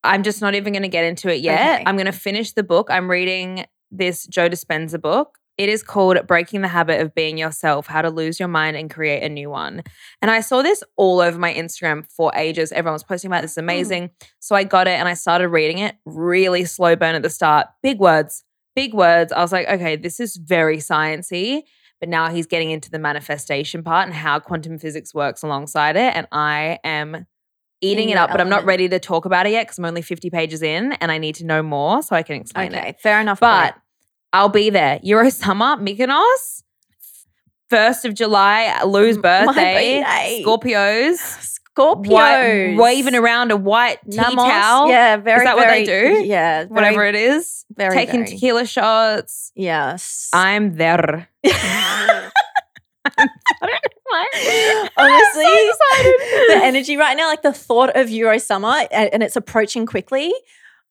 I'm 0.03 0.21
just 0.23 0.41
not 0.41 0.53
even 0.53 0.73
going 0.73 0.83
to 0.83 0.89
get 0.89 1.03
into 1.05 1.29
it 1.33 1.41
yet. 1.41 1.75
Okay. 1.75 1.83
I'm 1.85 1.95
going 1.95 2.05
to 2.07 2.11
finish 2.11 2.51
the 2.53 2.63
book. 2.63 2.89
I'm 2.91 3.09
reading 3.09 3.65
this 3.91 4.25
Joe 4.27 4.47
Dispenza 4.49 5.01
book. 5.01 5.37
It 5.57 5.69
is 5.69 5.81
called 5.81 6.27
Breaking 6.27 6.61
the 6.61 6.67
Habit 6.67 7.01
of 7.01 7.15
Being 7.15 7.37
Yourself 7.37 7.87
How 7.87 8.03
to 8.03 8.11
Lose 8.11 8.39
Your 8.39 8.47
Mind 8.47 8.77
and 8.77 8.91
Create 8.91 9.23
a 9.23 9.29
New 9.29 9.49
One. 9.49 9.81
And 10.21 10.29
I 10.29 10.41
saw 10.41 10.61
this 10.61 10.83
all 10.97 11.19
over 11.19 11.39
my 11.39 11.51
Instagram 11.51 12.05
for 12.11 12.31
ages. 12.35 12.71
Everyone 12.71 12.93
was 12.93 13.03
posting 13.03 13.29
about 13.29 13.41
this. 13.41 13.51
It's 13.51 13.57
amazing. 13.57 14.11
So 14.39 14.55
I 14.55 14.63
got 14.63 14.87
it 14.87 14.99
and 14.99 15.07
I 15.07 15.15
started 15.15 15.49
reading 15.49 15.79
it. 15.79 15.95
Really 16.05 16.63
slow 16.65 16.95
burn 16.95 17.15
at 17.15 17.23
the 17.23 17.29
start. 17.31 17.67
Big 17.81 17.99
words, 17.99 18.43
big 18.75 18.93
words. 18.93 19.33
I 19.33 19.41
was 19.41 19.51
like, 19.51 19.67
okay, 19.67 19.95
this 19.95 20.19
is 20.19 20.35
very 20.37 20.77
sciencey. 20.77 21.63
But 21.99 22.09
now 22.09 22.29
he's 22.29 22.45
getting 22.45 22.69
into 22.69 22.91
the 22.91 22.99
manifestation 22.99 23.83
part 23.83 24.05
and 24.05 24.13
how 24.15 24.39
quantum 24.39 24.77
physics 24.77 25.15
works 25.15 25.41
alongside 25.41 25.95
it. 25.95 26.15
And 26.15 26.27
I 26.31 26.77
am 26.83 27.25
eating 27.81 28.09
it 28.09 28.17
up, 28.17 28.29
but 28.29 28.39
I'm 28.39 28.49
not 28.49 28.65
ready 28.65 28.87
to 28.89 28.99
talk 28.99 29.25
about 29.25 29.47
it 29.47 29.53
yet 29.53 29.65
because 29.65 29.79
I'm 29.79 29.85
only 29.85 30.03
50 30.03 30.29
pages 30.29 30.61
in 30.61 30.93
and 30.93 31.11
I 31.11 31.17
need 31.17 31.33
to 31.35 31.45
know 31.45 31.63
more 31.63 32.03
so 32.03 32.15
I 32.15 32.21
can 32.21 32.35
explain 32.39 32.75
Okay, 32.75 32.89
it. 32.89 32.99
fair 33.01 33.19
enough. 33.19 33.39
But 33.39 33.71
point. 33.71 33.81
I'll 34.33 34.49
be 34.49 34.69
there. 34.69 34.99
Euro 35.03 35.29
Summer, 35.29 35.77
Mykonos. 35.77 36.63
First 37.69 38.05
of 38.05 38.13
July, 38.13 38.81
Lou's 38.85 39.17
birthday. 39.17 40.03
Scorpios. 40.45 41.17
Scorpios. 41.77 42.07
White, 42.07 42.75
waving 42.77 43.13
around 43.15 43.51
a 43.51 43.57
white 43.57 43.99
tea 44.09 44.17
Nammos. 44.17 44.35
towel. 44.35 44.89
Yeah, 44.89 45.17
very. 45.17 45.39
Is 45.39 45.43
that 45.43 45.55
what 45.57 45.67
they 45.67 45.83
do? 45.83 46.23
Yeah, 46.25 46.63
Whatever 46.65 46.97
very, 46.97 47.09
it 47.09 47.15
is. 47.15 47.65
very, 47.75 47.93
Taking 47.93 48.21
very. 48.21 48.27
tequila 48.31 48.65
shots. 48.65 49.51
Yes. 49.55 50.29
I'm 50.33 50.75
there. 50.75 51.27
Honestly, 54.97 55.43
the 56.47 56.59
energy 56.63 56.97
right 56.97 57.15
now, 57.15 57.27
like 57.27 57.41
the 57.41 57.53
thought 57.53 57.95
of 57.95 58.09
Euro 58.09 58.37
Summer, 58.37 58.85
and, 58.91 59.09
and 59.13 59.23
it's 59.23 59.35
approaching 59.35 59.85
quickly, 59.85 60.33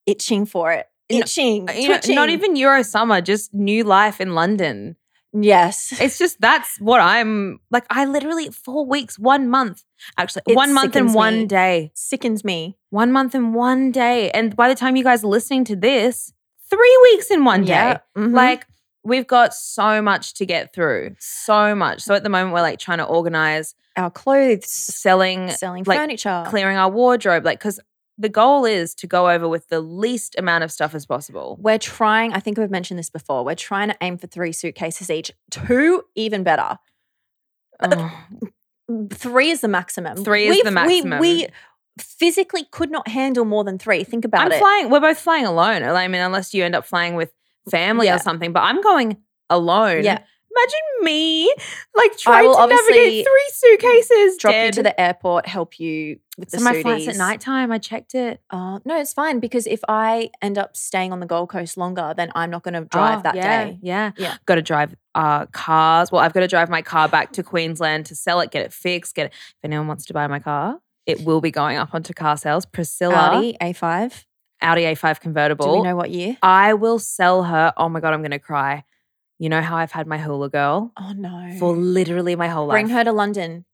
itching 0.06 0.46
for 0.46 0.72
it, 0.72 0.86
itching, 1.08 1.68
You 1.74 1.88
know, 1.88 2.00
not 2.08 2.30
even 2.30 2.56
Euro 2.56 2.82
Summer, 2.82 3.20
just 3.20 3.52
new 3.54 3.84
life 3.84 4.20
in 4.20 4.34
London. 4.34 4.96
Yes, 5.38 5.92
It's 6.00 6.18
just 6.18 6.40
that's 6.40 6.78
what 6.80 7.00
I'm 7.00 7.60
like. 7.70 7.84
I 7.90 8.06
literally 8.06 8.48
four 8.50 8.86
weeks, 8.86 9.18
one 9.18 9.48
month, 9.48 9.84
actually, 10.16 10.42
It 10.46 10.56
one 10.56 10.72
month 10.72 10.96
and 10.96 11.12
one 11.14 11.40
me. 11.40 11.46
day, 11.46 11.90
sickens 11.94 12.42
me. 12.44 12.78
one 12.90 13.12
month 13.12 13.34
and 13.34 13.54
one 13.54 13.90
day. 13.92 14.30
And 14.30 14.56
by 14.56 14.68
the 14.68 14.74
time 14.74 14.96
you 14.96 15.04
guys 15.04 15.22
are 15.24 15.28
listening 15.28 15.64
to 15.66 15.76
this, 15.76 16.32
three 16.70 16.98
weeks 17.02 17.30
in 17.30 17.44
one 17.44 17.64
day. 17.64 17.72
Yeah, 17.74 17.98
mhm. 18.16 18.32
Like 18.34 18.66
we've 19.04 19.26
got 19.26 19.52
so 19.54 20.00
much 20.00 20.34
to 20.34 20.46
get 20.46 20.72
through, 20.72 21.16
so 21.18 21.74
much. 21.74 22.00
So 22.02 22.14
at 22.14 22.22
the 22.22 22.30
moment, 22.30 22.54
we're 22.54 22.62
like 22.62 22.78
trying 22.78 22.98
to 22.98 23.04
organize 23.04 23.74
our 23.96 24.10
clothes, 24.10 24.70
selling, 24.70 25.50
selling 25.50 25.84
like, 25.84 25.98
furniture. 25.98 26.44
clearing 26.46 26.76
our 26.78 26.90
wardrobe, 26.90 27.44
like 27.44 27.58
because 27.58 27.78
the 28.18 28.28
goal 28.28 28.64
is 28.64 28.94
to 28.96 29.06
go 29.06 29.28
over 29.30 29.46
with 29.48 29.68
the 29.68 29.80
least 29.80 30.36
amount 30.38 30.64
of 30.64 30.72
stuff 30.72 30.94
as 30.94 31.04
possible. 31.06 31.58
We're 31.60 31.78
trying. 31.78 32.32
I 32.32 32.40
think 32.40 32.56
we've 32.58 32.70
mentioned 32.70 32.98
this 32.98 33.10
before. 33.10 33.44
We're 33.44 33.54
trying 33.54 33.88
to 33.88 33.96
aim 34.00 34.16
for 34.18 34.26
three 34.26 34.52
suitcases 34.52 35.10
each. 35.10 35.30
Two, 35.50 36.02
even 36.14 36.42
better. 36.42 36.78
Oh. 37.80 38.24
Three 39.12 39.50
is 39.50 39.60
the 39.60 39.68
maximum. 39.68 40.16
Three 40.24 40.46
is 40.46 40.50
We've- 40.50 40.62
the 40.62 40.70
we- 40.70 40.74
maximum. 40.74 41.18
We, 41.20 41.46
physically 41.98 42.64
could 42.72 42.90
not 42.90 43.08
handle 43.08 43.46
more 43.46 43.64
than 43.64 43.78
three. 43.78 44.04
Think 44.04 44.26
about 44.26 44.42
I'm 44.42 44.52
it. 44.52 44.58
flying. 44.58 44.90
We're 44.90 45.00
both 45.00 45.18
flying 45.18 45.46
alone. 45.46 45.82
I 45.82 46.06
mean, 46.08 46.20
unless 46.20 46.52
you 46.52 46.62
end 46.62 46.74
up 46.74 46.84
flying 46.84 47.14
with 47.16 47.32
family 47.70 48.06
Yeah. 48.06 48.16
or 48.16 48.18
something. 48.18 48.52
But 48.52 48.64
I'm 48.64 48.82
going 48.82 49.16
alone. 49.48 50.04
Yeah. 50.04 50.18
Imagine 50.56 51.04
me 51.04 51.54
like 51.94 52.16
trying 52.18 52.52
to 52.52 52.66
navigate 52.66 53.26
three 53.26 53.50
suitcases. 53.52 54.36
Drop 54.38 54.52
dead. 54.52 54.66
you 54.66 54.72
to 54.72 54.82
the 54.82 54.98
airport, 55.00 55.46
help 55.46 55.78
you 55.78 56.18
with 56.38 56.50
the 56.50 56.58
so 56.58 56.64
my 56.64 56.80
flight's 56.82 57.00
at 57.02 57.02
suities. 57.14 57.18
nighttime. 57.18 57.70
I 57.72 57.78
checked 57.78 58.14
it. 58.14 58.40
Oh, 58.50 58.80
no, 58.84 58.98
it's 58.98 59.12
fine 59.12 59.38
because 59.40 59.66
if 59.66 59.80
I 59.88 60.30
end 60.40 60.56
up 60.58 60.76
staying 60.76 61.12
on 61.12 61.20
the 61.20 61.26
Gold 61.26 61.50
Coast 61.50 61.76
longer, 61.76 62.14
then 62.16 62.30
I'm 62.34 62.50
not 62.50 62.62
going 62.62 62.74
to 62.74 62.82
drive 62.88 63.18
Oh, 63.18 63.22
that 63.22 63.34
yeah, 63.36 63.64
day. 63.66 63.78
Yeah. 63.82 64.12
Yeah. 64.16 64.36
Got 64.46 64.54
to 64.56 64.62
drive 64.62 64.94
uh, 65.14 65.46
cars. 65.46 66.10
Well, 66.10 66.22
I've 66.22 66.32
got 66.32 66.40
to 66.40 66.48
drive 66.48 66.68
my 66.70 66.82
car 66.82 67.08
back 67.08 67.32
to 67.32 67.42
Queensland 67.42 68.06
to 68.06 68.16
sell 68.16 68.40
it, 68.40 68.50
get 68.50 68.64
it 68.64 68.72
fixed, 68.72 69.14
get 69.14 69.26
it. 69.26 69.32
If 69.32 69.56
anyone 69.64 69.86
wants 69.88 70.06
to 70.06 70.14
buy 70.14 70.26
my 70.26 70.38
car, 70.38 70.78
it 71.06 71.24
will 71.24 71.40
be 71.40 71.50
going 71.50 71.76
up 71.76 71.94
onto 71.94 72.12
car 72.12 72.36
sales. 72.36 72.64
Priscilla, 72.66 73.14
Audi 73.14 73.56
A5. 73.60 74.24
Audi 74.62 74.82
A5 74.84 75.20
convertible. 75.20 75.66
Do 75.66 75.72
we 75.80 75.82
know 75.82 75.96
what 75.96 76.10
year? 76.10 76.36
I 76.42 76.72
will 76.74 76.98
sell 76.98 77.42
her. 77.44 77.72
Oh 77.76 77.88
my 77.90 78.00
God, 78.00 78.14
I'm 78.14 78.20
going 78.22 78.30
to 78.30 78.38
cry. 78.38 78.84
You 79.38 79.48
know 79.48 79.60
how 79.60 79.76
I've 79.76 79.92
had 79.92 80.06
my 80.06 80.18
hula 80.18 80.48
girl 80.48 80.92
Oh 80.98 81.12
no. 81.16 81.50
for 81.58 81.76
literally 81.76 82.36
my 82.36 82.48
whole 82.48 82.66
Bring 82.68 82.86
life. 82.86 82.90
Bring 82.92 82.96
her 82.96 83.04
to 83.04 83.12
London. 83.12 83.64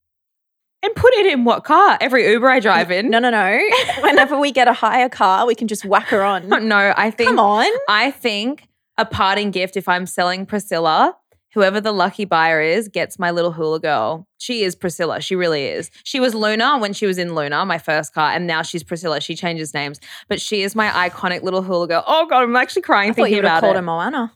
and 0.83 0.95
put 0.97 1.13
it 1.15 1.27
in 1.27 1.45
what 1.45 1.63
car? 1.65 1.97
Every 2.01 2.29
Uber 2.33 2.49
I 2.49 2.59
drive 2.61 2.91
in. 2.91 3.11
No, 3.11 3.19
no, 3.21 3.31
no. 3.31 3.61
Whenever 4.01 4.37
we 4.39 4.51
get 4.51 4.67
a 4.67 4.73
hire 4.73 5.09
car, 5.09 5.47
we 5.47 5.55
can 5.55 5.69
just 5.69 5.85
whack 5.85 6.07
her 6.09 6.23
on. 6.25 6.49
no, 6.69 6.93
I 6.97 7.11
think 7.13 7.29
Come 7.31 7.39
on. 7.39 7.71
I 7.89 8.11
think 8.11 8.69
a 8.99 9.05
parting 9.05 9.51
gift 9.53 9.77
if 9.77 9.89
I'm 9.89 10.05
selling 10.07 10.45
Priscilla, 10.47 11.17
whoever 11.55 11.81
the 11.81 11.93
lucky 11.93 12.25
buyer 12.25 12.61
is, 12.61 12.89
gets 12.89 13.19
my 13.19 13.31
little 13.31 13.53
hula 13.53 13.79
girl. 13.79 14.27
She 14.39 14.65
is 14.65 14.75
Priscilla. 14.75 15.21
She 15.21 15.37
really 15.37 15.65
is. 15.67 15.91
She 16.03 16.19
was 16.19 16.35
Luna 16.35 16.79
when 16.79 16.93
she 16.93 17.07
was 17.07 17.19
in 17.19 17.37
Luna, 17.37 17.65
my 17.65 17.79
first 17.79 18.13
car, 18.13 18.33
and 18.33 18.49
now 18.49 18.63
she's 18.63 18.83
Priscilla. 18.83 19.21
She 19.21 19.37
changes 19.37 19.73
names, 19.73 20.01
but 20.29 20.41
she 20.41 20.63
is 20.63 20.75
my 20.75 20.89
iconic 21.09 21.43
little 21.45 21.63
hula 21.63 21.87
girl. 21.87 22.03
Oh 22.09 22.27
god, 22.27 22.43
I'm 22.43 22.57
actually 22.57 22.83
crying 22.83 23.11
I 23.11 23.13
thought 23.13 23.17
thinking 23.27 23.35
you 23.35 23.39
would 23.43 23.45
have 23.49 23.59
about 23.59 23.67
called 23.67 23.77
it. 23.77 23.79
her 23.79 23.83
Moana. 23.83 24.33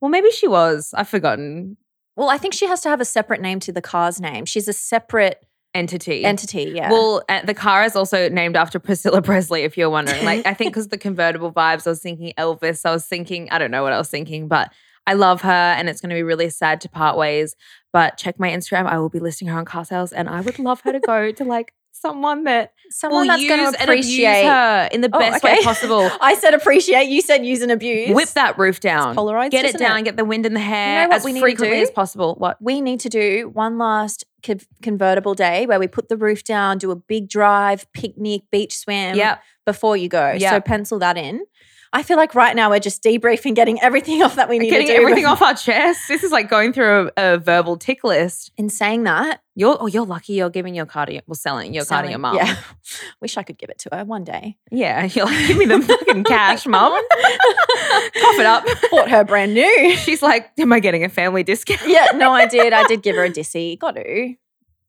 Well, 0.00 0.10
maybe 0.10 0.30
she 0.30 0.48
was. 0.48 0.94
I've 0.96 1.08
forgotten. 1.08 1.76
Well, 2.16 2.30
I 2.30 2.38
think 2.38 2.54
she 2.54 2.66
has 2.66 2.80
to 2.82 2.88
have 2.88 3.00
a 3.00 3.04
separate 3.04 3.40
name 3.40 3.60
to 3.60 3.72
the 3.72 3.82
car's 3.82 4.20
name. 4.20 4.44
She's 4.44 4.68
a 4.68 4.72
separate 4.72 5.44
Entity. 5.74 6.24
entity. 6.24 6.72
Yeah. 6.74 6.90
Well, 6.90 7.22
uh, 7.28 7.44
the 7.44 7.54
car 7.54 7.84
is 7.84 7.94
also 7.94 8.28
named 8.30 8.56
after 8.56 8.78
Priscilla 8.78 9.20
Presley, 9.28 9.62
if 9.62 9.76
you're 9.76 9.90
wondering. 9.90 10.24
Like, 10.24 10.46
I 10.46 10.54
think 10.54 10.72
because 10.72 10.88
the 10.88 10.98
convertible 10.98 11.52
vibes, 11.52 11.86
I 11.86 11.90
was 11.90 12.00
thinking 12.00 12.32
Elvis. 12.38 12.86
I 12.86 12.90
was 12.90 13.06
thinking, 13.06 13.48
I 13.50 13.58
don't 13.58 13.70
know 13.70 13.82
what 13.82 13.92
I 13.92 13.98
was 13.98 14.08
thinking, 14.08 14.48
but 14.48 14.72
I 15.06 15.12
love 15.14 15.42
her 15.42 15.50
and 15.50 15.88
it's 15.88 16.00
going 16.00 16.10
to 16.10 16.16
be 16.16 16.22
really 16.22 16.50
sad 16.50 16.80
to 16.82 16.88
part 16.88 17.16
ways. 17.16 17.54
But 17.92 18.16
check 18.16 18.40
my 18.40 18.50
Instagram. 18.50 18.86
I 18.86 18.98
will 18.98 19.08
be 19.08 19.20
listing 19.20 19.48
her 19.48 19.58
on 19.58 19.64
car 19.64 19.84
sales 19.84 20.12
and 20.12 20.28
I 20.28 20.40
would 20.40 20.58
love 20.58 20.80
her 20.82 20.92
to 20.92 21.00
go 21.00 21.30
to 21.32 21.44
like 21.44 21.72
someone 22.00 22.44
that 22.44 22.72
Someone 22.90 23.26
that's 23.26 23.46
going 23.46 23.72
to 23.72 23.82
appreciate. 23.82 24.44
her 24.44 24.88
in 24.92 25.00
the 25.02 25.10
Oh, 25.12 25.18
best 25.18 25.44
okay. 25.44 25.56
way 25.56 25.62
possible. 25.64 26.10
I 26.20 26.34
said 26.34 26.54
appreciate. 26.54 27.08
You 27.08 27.20
said 27.20 27.44
use 27.44 27.60
and 27.62 27.70
abuse. 27.72 28.14
Whip 28.14 28.28
that 28.30 28.58
roof 28.58 28.80
down. 28.80 29.14
Polaroids, 29.14 29.50
get 29.50 29.64
it 29.64 29.76
down. 29.78 29.98
it? 29.98 30.02
Get 30.04 30.16
the 30.16 30.24
wind 30.24 30.46
in 30.46 30.54
the 30.54 30.60
hair 30.60 31.08
as 31.12 31.24
we 31.24 31.32
need 31.32 31.40
to 31.40 31.44
frequently 31.44 31.76
do? 31.78 31.82
as 31.82 31.90
possible. 31.90 32.34
What? 32.36 32.56
we 32.60 32.80
need 32.80 33.00
to 33.00 33.08
do 33.08 33.50
one 33.52 33.76
last 33.78 34.24
co- 34.42 34.54
convertible 34.82 35.34
day 35.34 35.66
where 35.66 35.78
we 35.78 35.86
put 35.86 36.08
the 36.08 36.16
roof 36.16 36.44
down, 36.44 36.78
do 36.78 36.90
a 36.90 36.96
big 36.96 37.28
drive, 37.28 37.90
picnic, 37.92 38.42
beach 38.50 38.76
swim 38.78 39.16
Yep. 39.16 39.42
before 39.66 39.96
you 39.96 40.08
go. 40.08 40.38
So 40.38 40.60
pencil 40.60 40.98
that 41.00 41.16
in. 41.18 41.42
I 41.92 42.02
feel 42.02 42.16
like 42.16 42.34
right 42.34 42.54
now 42.54 42.70
we're 42.70 42.80
just 42.80 43.02
debriefing, 43.02 43.54
getting 43.54 43.80
everything 43.80 44.22
off 44.24 44.36
that 44.36 44.48
we 44.48 44.58
need 44.58 44.70
Getting 44.70 44.88
to 44.88 44.92
everything 44.94 45.24
off 45.26 45.40
our 45.40 45.54
chest. 45.54 46.02
This 46.08 46.22
is 46.22 46.30
like 46.30 46.48
going 46.50 46.72
through 46.72 47.10
a, 47.16 47.34
a 47.34 47.38
verbal 47.38 47.76
tick 47.76 48.04
list. 48.04 48.52
In 48.56 48.68
saying 48.68 49.04
that, 49.04 49.40
You're 49.54 49.76
oh, 49.80 49.86
you're 49.86 50.04
lucky 50.04 50.34
you're 50.34 50.50
giving 50.50 50.74
your 50.74 50.86
car 50.86 51.06
to 51.06 51.20
well 51.26 51.34
selling 51.34 51.72
your 51.72 51.84
car 51.84 52.02
to 52.02 52.08
selling- 52.08 52.10
your 52.10 52.18
mum. 52.18 52.36
Yeah. 52.36 52.56
Wish 53.22 53.36
I 53.36 53.42
could 53.42 53.58
give 53.58 53.70
it 53.70 53.78
to 53.80 53.88
her 53.96 54.04
one 54.04 54.24
day. 54.24 54.56
Yeah, 54.70 55.04
you're 55.12 55.24
like, 55.26 55.46
give 55.48 55.56
me 55.56 55.64
the 55.64 55.80
fucking 55.80 56.24
cash, 56.24 56.66
mum. 56.66 56.92
Cough 56.92 58.38
it 58.38 58.46
up. 58.46 58.64
Bought 58.90 59.10
her 59.10 59.24
brand 59.24 59.54
new. 59.54 59.96
She's 59.96 60.22
like, 60.22 60.50
am 60.58 60.72
I 60.72 60.80
getting 60.80 61.04
a 61.04 61.08
family 61.08 61.42
discount? 61.42 61.80
yeah, 61.86 62.08
no, 62.14 62.32
I 62.32 62.46
did. 62.46 62.72
I 62.72 62.84
did 62.86 63.02
give 63.02 63.16
her 63.16 63.24
a 63.24 63.30
dissy. 63.30 63.78
Got 63.78 63.96
to. 63.96 64.34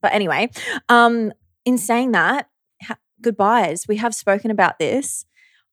But 0.01 0.13
anyway, 0.13 0.49
um, 0.87 1.31
in 1.65 1.77
saying 1.77 2.11
that, 2.13 2.49
ha- 2.81 2.97
goodbyes. 3.21 3.87
We 3.87 3.97
have 3.97 4.15
spoken 4.15 4.51
about 4.51 4.79
this. 4.79 5.25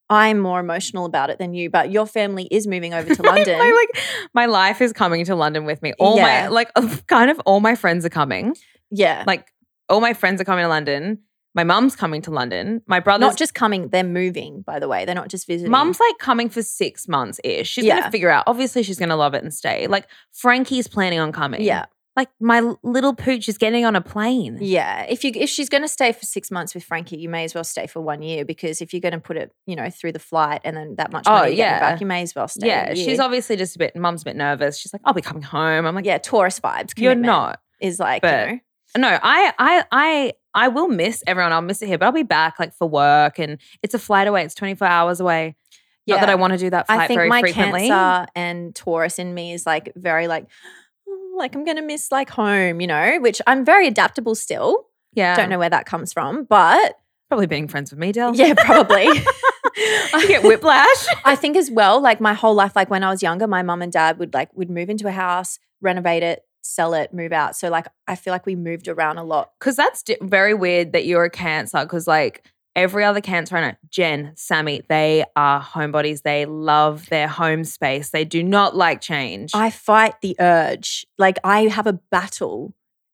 I'm 0.09 0.39
more 0.39 0.59
emotional 0.59 1.05
about 1.05 1.29
it 1.29 1.37
than 1.37 1.53
you, 1.53 1.69
but 1.69 1.91
your 1.91 2.05
family 2.05 2.47
is 2.49 2.65
moving 2.67 2.93
over 2.93 3.13
to 3.13 3.21
London. 3.31 3.57
my, 3.59 3.71
like 3.71 4.03
my 4.33 4.45
life 4.45 4.81
is 4.81 4.93
coming 4.93 5.25
to 5.25 5.35
London 5.35 5.65
with 5.65 5.81
me. 5.81 5.93
All 5.99 6.15
Yeah. 6.17 6.43
my 6.43 6.47
like 6.47 6.71
kind 7.07 7.29
of 7.29 7.39
all 7.45 7.59
my 7.59 7.75
friends 7.75 8.05
are 8.05 8.09
coming. 8.09 8.55
yeah. 8.89 9.23
Like 9.27 9.47
all 9.89 9.99
my 10.01 10.13
friends 10.13 10.39
are 10.41 10.45
coming 10.45 10.63
to 10.63 10.69
London. 10.69 11.19
My 11.55 11.63
mum's 11.63 11.95
coming 11.95 12.21
to 12.21 12.31
London. 12.31 12.81
My 12.87 12.99
brother's 12.99 13.21
not 13.29 13.37
just 13.37 13.55
coming, 13.55 13.87
they're 13.89 14.03
moving, 14.03 14.61
by 14.61 14.77
the 14.79 14.87
way. 14.87 15.05
They're 15.05 15.15
not 15.15 15.27
just 15.29 15.47
visiting. 15.47 15.71
Mum's 15.71 15.99
like 15.99 16.19
coming 16.19 16.49
for 16.49 16.61
six 16.61 17.07
months 17.07 17.39
ish. 17.43 17.67
She's 17.69 17.83
Yeah. 17.85 17.99
gonna 17.99 18.11
figure 18.11 18.29
out. 18.29 18.43
Obviously, 18.47 18.83
she's 18.83 18.99
gonna 18.99 19.15
love 19.15 19.33
it 19.33 19.43
and 19.43 19.51
stay. 19.53 19.87
Like 19.87 20.07
Frankie's 20.33 20.87
planning 20.87 21.19
on 21.19 21.31
coming. 21.31 21.61
Yeah. 21.61 21.85
Like 22.17 22.29
my 22.41 22.73
little 22.83 23.13
pooch 23.13 23.47
is 23.47 23.57
getting 23.59 23.85
on 23.85 23.95
a 23.95 24.01
plane. 24.01 24.57
Yeah. 24.59 25.03
If 25.03 25.23
you 25.23 25.31
if 25.35 25.49
she's 25.49 25.69
gonna 25.69 25.87
stay 25.87 26.11
for 26.11 26.25
six 26.25 26.49
months 26.51 26.73
with 26.73 26.83
Frankie, 26.83 27.17
you 27.17 27.29
may 27.29 27.43
as 27.45 27.53
well 27.53 27.63
stay 27.63 27.85
for 27.87 28.01
one 28.01 28.21
year 28.23 28.43
because 28.43 28.81
if 28.81 28.91
you're 28.91 29.01
gonna 29.01 29.19
put 29.19 29.37
it, 29.37 29.53
you 29.67 29.75
know, 29.75 29.89
through 29.91 30.13
the 30.13 30.19
flight 30.19 30.61
and 30.65 30.75
then 30.75 30.95
that 30.95 31.11
much 31.11 31.25
Oh, 31.27 31.31
money 31.31 31.51
getting 31.51 31.59
yeah. 31.59 31.79
back, 31.79 32.01
you 32.01 32.07
may 32.07 32.23
as 32.23 32.33
well 32.35 32.47
stay. 32.47 32.67
Yeah, 32.67 32.93
she's 32.95 33.19
obviously 33.19 33.55
just 33.55 33.75
a 33.75 33.79
bit. 33.79 33.95
Mum's 33.95 34.23
a 34.23 34.25
bit 34.25 34.35
nervous. 34.35 34.79
She's 34.79 34.91
like, 34.91 35.03
"I'll 35.05 35.13
be 35.13 35.21
coming 35.21 35.43
home." 35.43 35.85
I'm 35.85 35.93
like, 35.95 36.05
yeah, 36.05 36.17
tourist 36.17 36.61
vibes. 36.61 36.99
"You're 36.99 37.13
not." 37.15 37.59
Is 37.79 37.99
like, 37.99 38.23
But- 38.23 38.47
you 38.49 38.53
know. 38.55 38.59
No, 38.97 39.09
I, 39.21 39.53
I, 39.59 39.83
I, 39.91 40.33
I 40.55 40.67
will 40.69 40.87
miss 40.87 41.21
everyone. 41.27 41.51
I'll 41.53 41.61
miss 41.61 41.83
it 41.83 41.87
here, 41.87 41.99
but 41.99 42.05
I'll 42.07 42.11
be 42.11 42.23
back 42.23 42.57
like 42.57 42.73
for 42.73 42.89
work, 42.89 43.37
and 43.37 43.59
it's 43.83 43.93
a 43.93 43.99
flight 43.99 44.27
away. 44.27 44.43
It's 44.43 44.55
24 44.55 44.87
hours 44.87 45.19
away. 45.19 45.55
Not 46.07 46.21
that 46.21 46.29
I 46.29 46.35
want 46.35 46.53
to 46.53 46.57
do 46.57 46.69
that 46.71 46.87
flight 46.87 47.01
I 47.01 47.07
think 47.07 47.17
very 47.19 47.29
my 47.29 47.41
frequently. 47.41 47.89
cancer 47.89 48.31
and 48.33 48.73
Taurus 48.73 49.19
in 49.19 49.33
me 49.35 49.51
is 49.53 49.65
like 49.67 49.91
very 49.95 50.27
like, 50.29 50.45
"Oh, 50.45 50.47
like 51.37 51.55
I'm 51.55 51.63
gonna 51.65 51.81
miss 51.81 52.11
like 52.11 52.29
home, 52.29 52.81
you 52.81 52.87
know, 52.87 53.17
which 53.19 53.41
I'm 53.47 53.63
very 53.65 53.87
adaptable 53.87 54.35
still. 54.35 54.85
yeah, 55.13 55.35
Don't 55.35 55.49
know 55.49 55.59
where 55.59 55.69
that 55.69 55.85
comes 55.85 56.13
from, 56.13 56.43
but 56.45 56.95
Probably 57.29 57.47
being 57.47 57.67
friends 57.67 57.91
with 57.91 57.99
me, 57.99 58.11
Del. 58.13 58.35
yeah, 58.35 58.53
probably. 58.55 59.05
I 59.77 60.25
get 60.27 60.43
whiplash. 60.43 61.05
I 61.25 61.35
think 61.35 61.57
as 61.57 61.69
well, 61.69 61.99
like 62.01 62.19
my 62.21 62.33
whole 62.33 62.53
life, 62.55 62.75
like 62.75 62.89
when 62.89 63.03
I 63.03 63.09
was 63.09 63.21
younger, 63.21 63.47
my 63.47 63.61
mum 63.63 63.81
and 63.81 63.91
dad 63.91 64.17
would 64.19 64.33
like 64.33 64.49
would 64.55 64.69
move 64.69 64.89
into 64.89 65.07
a 65.07 65.11
house, 65.11 65.59
renovate 65.81 66.23
it, 66.23 66.41
sell 66.61 66.93
it, 66.93 67.13
move 67.13 67.31
out. 67.33 67.55
So 67.55 67.69
like 67.69 67.87
I 68.07 68.15
feel 68.15 68.31
like 68.31 68.45
we 68.45 68.55
moved 68.55 68.87
around 68.87 69.17
a 69.17 69.23
lot. 69.23 69.51
Because 69.59 69.75
that's 69.75 70.03
di- 70.03 70.17
very 70.21 70.53
weird 70.53 70.93
that 70.93 71.05
you're 71.05 71.25
a 71.25 71.29
cancer. 71.29 71.79
Because 71.81 72.07
like 72.07 72.43
every 72.77 73.03
other 73.03 73.19
cancer 73.19 73.57
I 73.57 73.61
know, 73.61 73.75
Jen, 73.89 74.31
Sammy, 74.37 74.83
they 74.87 75.25
are 75.35 75.61
homebodies. 75.61 76.21
They 76.21 76.45
love 76.45 77.09
their 77.09 77.27
home 77.27 77.63
space. 77.65 78.11
They 78.11 78.23
do 78.23 78.41
not 78.43 78.75
like 78.75 79.01
change. 79.01 79.51
I 79.53 79.69
fight 79.71 80.21
the 80.21 80.37
urge. 80.39 81.05
Like 81.17 81.39
I 81.43 81.63
have 81.67 81.87
a 81.87 81.93
battle. 81.93 82.73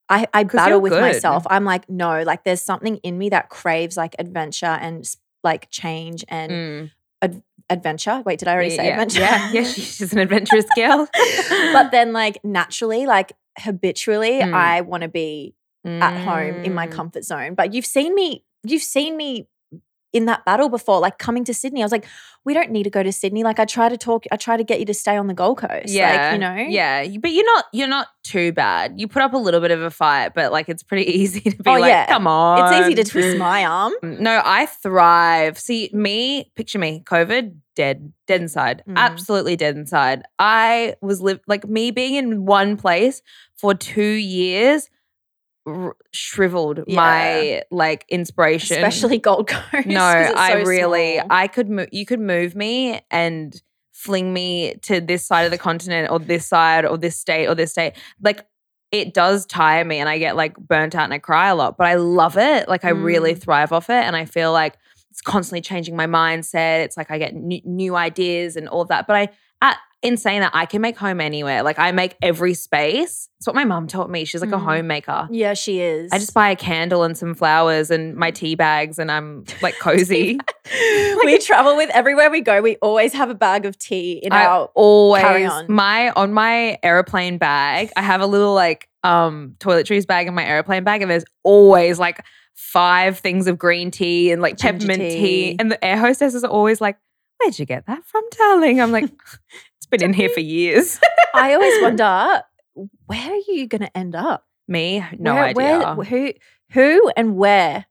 I, 0.10 0.28
I 0.34 0.44
battle 0.44 0.82
with 0.82 0.92
good. 0.92 1.02
myself. 1.02 1.48
I'm 1.50 1.64
like, 1.64 1.90
no, 1.90 2.22
like 2.24 2.44
there's 2.44 2.62
something 2.62 2.98
in 2.98 3.18
me 3.18 3.30
that 3.30 3.50
craves 3.50 3.96
like 3.98 4.16
adventure 4.20 4.66
and 4.66 5.10
like 5.44 5.72
change 5.72 6.24
and 6.28 6.52
Mm. 6.52 6.92
ad- 7.22 7.44
adventure. 7.70 8.22
Wait, 8.26 8.38
did 8.40 8.48
I 8.50 8.54
already 8.54 8.70
say 8.72 8.86
yeah, 8.86 8.92
adventure? 8.92 9.20
Yeah, 9.22 9.52
yeah, 9.54 9.64
she's 9.74 10.12
an 10.14 10.20
adventurous 10.20 10.66
girl. 10.76 11.08
but 11.74 11.92
then, 11.92 12.12
like, 12.14 12.38
naturally, 12.44 13.06
like, 13.06 13.32
habitually, 13.58 14.42
Mm. 14.42 14.54
I 14.54 14.82
want 14.82 15.04
to 15.04 15.10
be 15.10 15.56
at 15.86 16.18
home 16.26 16.64
in 16.64 16.74
my 16.74 16.88
Mm. 16.88 16.92
comfort 16.92 17.24
zone. 17.26 17.56
But 17.56 17.74
you've 17.74 17.86
seen 17.86 18.14
me, 18.16 18.44
you've 18.64 18.84
seen 18.84 19.18
me 19.18 19.48
in 20.14 20.26
that 20.26 20.46
battle 20.46 20.70
before, 20.70 21.00
like 21.00 21.18
coming 21.18 21.44
to 21.46 21.54
Sydney. 21.54 21.82
I 21.82 21.86
was 21.86 21.92
like, 21.92 22.06
we 22.46 22.54
don't 22.54 22.72
need 22.72 22.84
to 22.84 22.90
go 22.90 23.02
to 23.04 23.12
Sydney. 23.12 23.44
Like, 23.44 23.58
I 23.60 23.66
try 23.66 23.90
to 23.90 23.98
talk, 23.98 24.26
I 24.32 24.38
try 24.38 24.58
to 24.58 24.64
get 24.64 24.80
you 24.80 24.86
to 24.86 24.94
stay 24.94 25.18
on 25.18 25.28
the 25.28 25.34
Gold 25.34 25.58
Coast. 25.58 25.88
Yeah, 25.90 26.12
Like, 26.30 26.34
you 26.34 26.40
know? 26.40 26.56
Yeah, 26.72 27.18
but 27.20 27.32
you're 27.32 27.46
not 27.46 27.66
you're 27.74 27.88
not 27.88 28.08
too 28.24 28.52
bad. 28.52 29.00
You 29.00 29.08
put 29.08 29.22
up 29.24 29.34
a 29.34 29.38
little 29.38 29.60
bit 29.60 29.72
of 29.72 29.82
a 29.82 29.90
fight, 29.90 30.34
but 30.36 30.52
like 30.52 30.70
it's 30.70 30.84
pretty 30.84 31.04
easy 31.20 31.42
to 31.42 31.58
be 31.58 31.64
Oh, 31.70 31.74
like, 31.80 31.90
yeah. 31.90 32.06
come 32.08 32.28
on. 32.28 32.74
It's 32.74 32.86
easy 32.86 32.96
to 32.96 33.04
twist 33.04 33.38
my 33.38 33.66
arm. 33.78 33.94
No, 34.04 34.42
I 34.44 34.68
thrive. 34.68 35.58
See, 35.60 35.90
me, 35.94 36.52
picture 36.56 36.80
me, 36.80 37.02
COVID, 37.06 37.56
dead, 37.76 38.14
dead 38.28 38.42
inside, 38.42 38.84
Mm. 38.88 38.98
absolutely 38.98 39.56
dead 39.56 39.76
inside. 39.78 40.24
I 40.38 40.96
was 41.02 41.22
live 41.22 41.40
like 41.48 41.68
me 41.68 41.90
being 41.92 42.16
in 42.16 42.46
one 42.46 42.78
place 42.78 43.22
for 43.58 43.74
two 43.74 44.04
years, 44.04 44.90
r- 45.66 45.96
shriveled 46.12 46.84
Yeah. 46.88 46.96
my 46.96 47.64
like 47.72 48.06
inspiration. 48.10 48.78
Especially 48.78 49.18
Gold 49.20 49.48
Coast. 49.50 49.64
No, 49.88 50.10
it's 50.10 50.34
I 50.40 50.64
so 50.64 50.70
really, 50.70 51.16
small. 51.18 51.28
I 51.30 51.48
could, 51.48 51.70
mo- 51.70 51.88
you 51.92 52.06
could 52.06 52.20
move 52.20 52.56
me 52.56 53.02
and 53.12 53.60
fling 53.92 54.34
me 54.34 54.76
to 54.84 55.00
this 55.00 55.26
side 55.26 55.44
of 55.44 55.52
the 55.52 55.58
continent 55.58 56.12
or 56.12 56.20
this 56.20 56.46
side 56.48 56.86
or 56.86 56.98
this 56.98 57.18
state 57.20 57.48
or 57.48 57.56
this 57.56 57.72
state. 57.72 57.94
Like 58.22 58.46
it 58.92 59.14
does 59.14 59.46
tire 59.46 59.86
me 59.86 59.98
and 60.00 60.10
I 60.10 60.18
get 60.20 60.36
like 60.36 60.56
burnt 60.58 60.94
out 60.96 61.06
and 61.06 61.14
I 61.14 61.20
cry 61.20 61.48
a 61.50 61.56
lot, 61.56 61.78
but 61.78 61.88
I 61.88 61.96
love 61.96 62.38
it. 62.38 62.68
Like 62.68 62.86
I 62.86 62.90
really 62.90 63.34
Mm. 63.34 63.42
thrive 63.42 63.72
off 63.72 63.90
it. 63.90 63.94
And 64.04 64.16
I 64.16 64.26
feel 64.26 64.52
like 64.52 64.78
it's 65.10 65.22
constantly 65.22 65.62
changing 65.62 65.96
my 65.96 66.08
mindset. 66.08 66.84
It's 66.84 66.98
like 66.98 67.10
I 67.12 67.18
get 67.18 67.34
new, 67.34 67.62
new 67.66 67.96
ideas 67.96 68.56
and 68.56 68.68
all 68.68 68.82
of 68.82 68.90
that. 68.90 69.08
But 69.08 69.16
I, 69.16 69.30
at, 69.62 69.78
in 70.04 70.18
saying 70.18 70.42
that, 70.42 70.52
I 70.54 70.66
can 70.66 70.82
make 70.82 70.98
home 70.98 71.20
anywhere. 71.22 71.64
Like 71.64 71.80
I 71.80 71.92
make 71.94 72.16
every 72.22 72.54
space. 72.54 73.30
It's 73.40 73.48
what 73.48 73.56
my 73.56 73.64
mom 73.66 73.88
taught 73.88 74.10
me. 74.10 74.26
She's 74.26 74.42
like 74.42 74.52
a 74.52 74.58
Mm. 74.58 74.64
homemaker. 74.64 75.28
Yeah, 75.32 75.54
she 75.54 75.80
is. 75.80 76.12
I 76.14 76.20
just 76.20 76.34
buy 76.34 76.50
a 76.50 76.56
candle 76.56 77.04
and 77.04 77.18
some 77.18 77.34
flowers 77.34 77.90
and 77.90 78.16
my 78.16 78.30
tea 78.32 78.56
bags 78.56 79.00
and 79.00 79.10
I'm 79.12 79.46
like 79.62 79.76
cozy. 79.80 80.38
we 81.26 81.40
travel 81.40 81.76
with 81.76 81.90
everywhere 81.92 82.30
we 82.30 82.42
go. 82.42 82.62
We 82.62 82.76
always 82.78 83.14
have 83.14 83.30
a 83.30 83.36
bag 83.36 83.66
of 83.66 83.78
tea 83.80 84.20
in 84.22 84.32
I 84.34 84.46
our. 84.46 84.70
always 84.76 85.24
carry-on. 85.24 85.66
my 85.70 86.12
on 86.12 86.34
my 86.34 86.78
airplane 86.84 87.38
bag, 87.38 87.92
I 87.98 88.02
have 88.02 88.22
a 88.22 88.28
little 88.28 88.54
like 88.54 88.88
um 89.04 89.56
toiletries 89.60 90.06
bag 90.06 90.28
in 90.28 90.34
my 90.34 90.46
airplane 90.46 90.84
bag, 90.84 91.02
and 91.02 91.10
there's 91.10 91.26
always 91.44 91.98
like 92.00 92.24
five 92.56 93.20
things 93.20 93.48
of 93.48 93.58
green 93.58 93.90
tea 93.92 94.32
and 94.32 94.42
like 94.42 94.58
Ginger 94.58 94.86
peppermint 94.88 95.12
tea. 95.12 95.20
tea. 95.20 95.56
And 95.60 95.72
the 95.72 95.84
air 95.84 95.98
hostesses 95.98 96.44
are 96.44 96.52
always 96.52 96.80
like, 96.80 96.98
Where'd 97.42 97.58
you 97.60 97.66
get 97.66 97.88
that 97.88 98.06
from, 98.06 98.24
darling? 98.38 98.80
I'm 98.80 98.92
like, 98.92 99.10
been 99.98 100.04
in 100.10 100.14
here 100.14 100.30
for 100.30 100.40
years. 100.58 101.00
I 101.34 101.54
always 101.54 101.82
wonder 101.82 102.42
where 103.06 103.32
are 103.32 103.42
you 103.48 103.68
going 103.68 103.82
to 103.82 103.98
end 103.98 104.16
up? 104.16 104.46
Me, 104.68 105.04
no 105.20 105.34
Where- 105.36 105.44
idea. 105.44 105.94
Where, 105.96 106.06
who, 106.06 106.34
who, 106.72 107.12
and 107.18 107.36
where? 107.36 107.86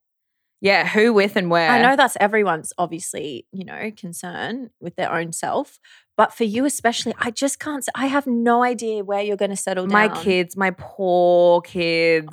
yeah, 0.60 0.86
who 0.86 1.12
with 1.12 1.34
and 1.36 1.50
where? 1.50 1.68
I 1.68 1.82
know 1.82 1.96
that's 1.96 2.16
everyone's 2.20 2.72
obviously, 2.78 3.46
you 3.52 3.64
know, 3.64 3.90
concern 3.96 4.70
with 4.80 4.94
their 4.94 5.12
own 5.12 5.32
self. 5.32 5.80
But 6.16 6.32
for 6.32 6.44
you 6.44 6.64
especially, 6.66 7.14
I 7.18 7.30
just 7.32 7.58
can't. 7.58 7.84
I 7.96 8.06
have 8.06 8.26
no 8.28 8.62
idea 8.62 9.02
where 9.02 9.22
you're 9.22 9.36
going 9.36 9.50
to 9.50 9.56
settle 9.56 9.86
down. 9.86 9.92
my 9.92 10.22
kids, 10.22 10.56
my 10.56 10.70
poor 10.70 11.62
kids. 11.62 12.28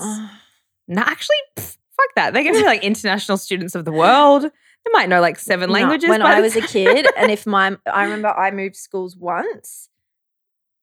No, 0.88 1.02
actually, 1.02 1.38
pff, 1.58 1.78
fuck 1.96 2.10
that. 2.16 2.34
They're 2.34 2.44
going 2.44 2.56
to 2.56 2.62
be 2.62 2.66
like 2.68 2.84
international 2.92 3.38
students 3.40 3.74
of 3.74 3.84
the 3.86 3.92
world. 3.92 4.52
They 4.86 4.92
might 4.94 5.10
know 5.10 5.22
like 5.22 5.38
seven 5.40 5.70
No, 5.70 5.74
languages. 5.74 6.10
When 6.10 6.22
by 6.22 6.36
I 6.36 6.42
was 6.42 6.56
a 6.56 6.62
kid, 6.62 7.08
and 7.18 7.32
if 7.32 7.46
my, 7.48 7.78
I 7.92 8.04
remember 8.04 8.30
I 8.30 8.52
moved 8.52 8.76
schools 8.76 9.16
once, 9.18 9.90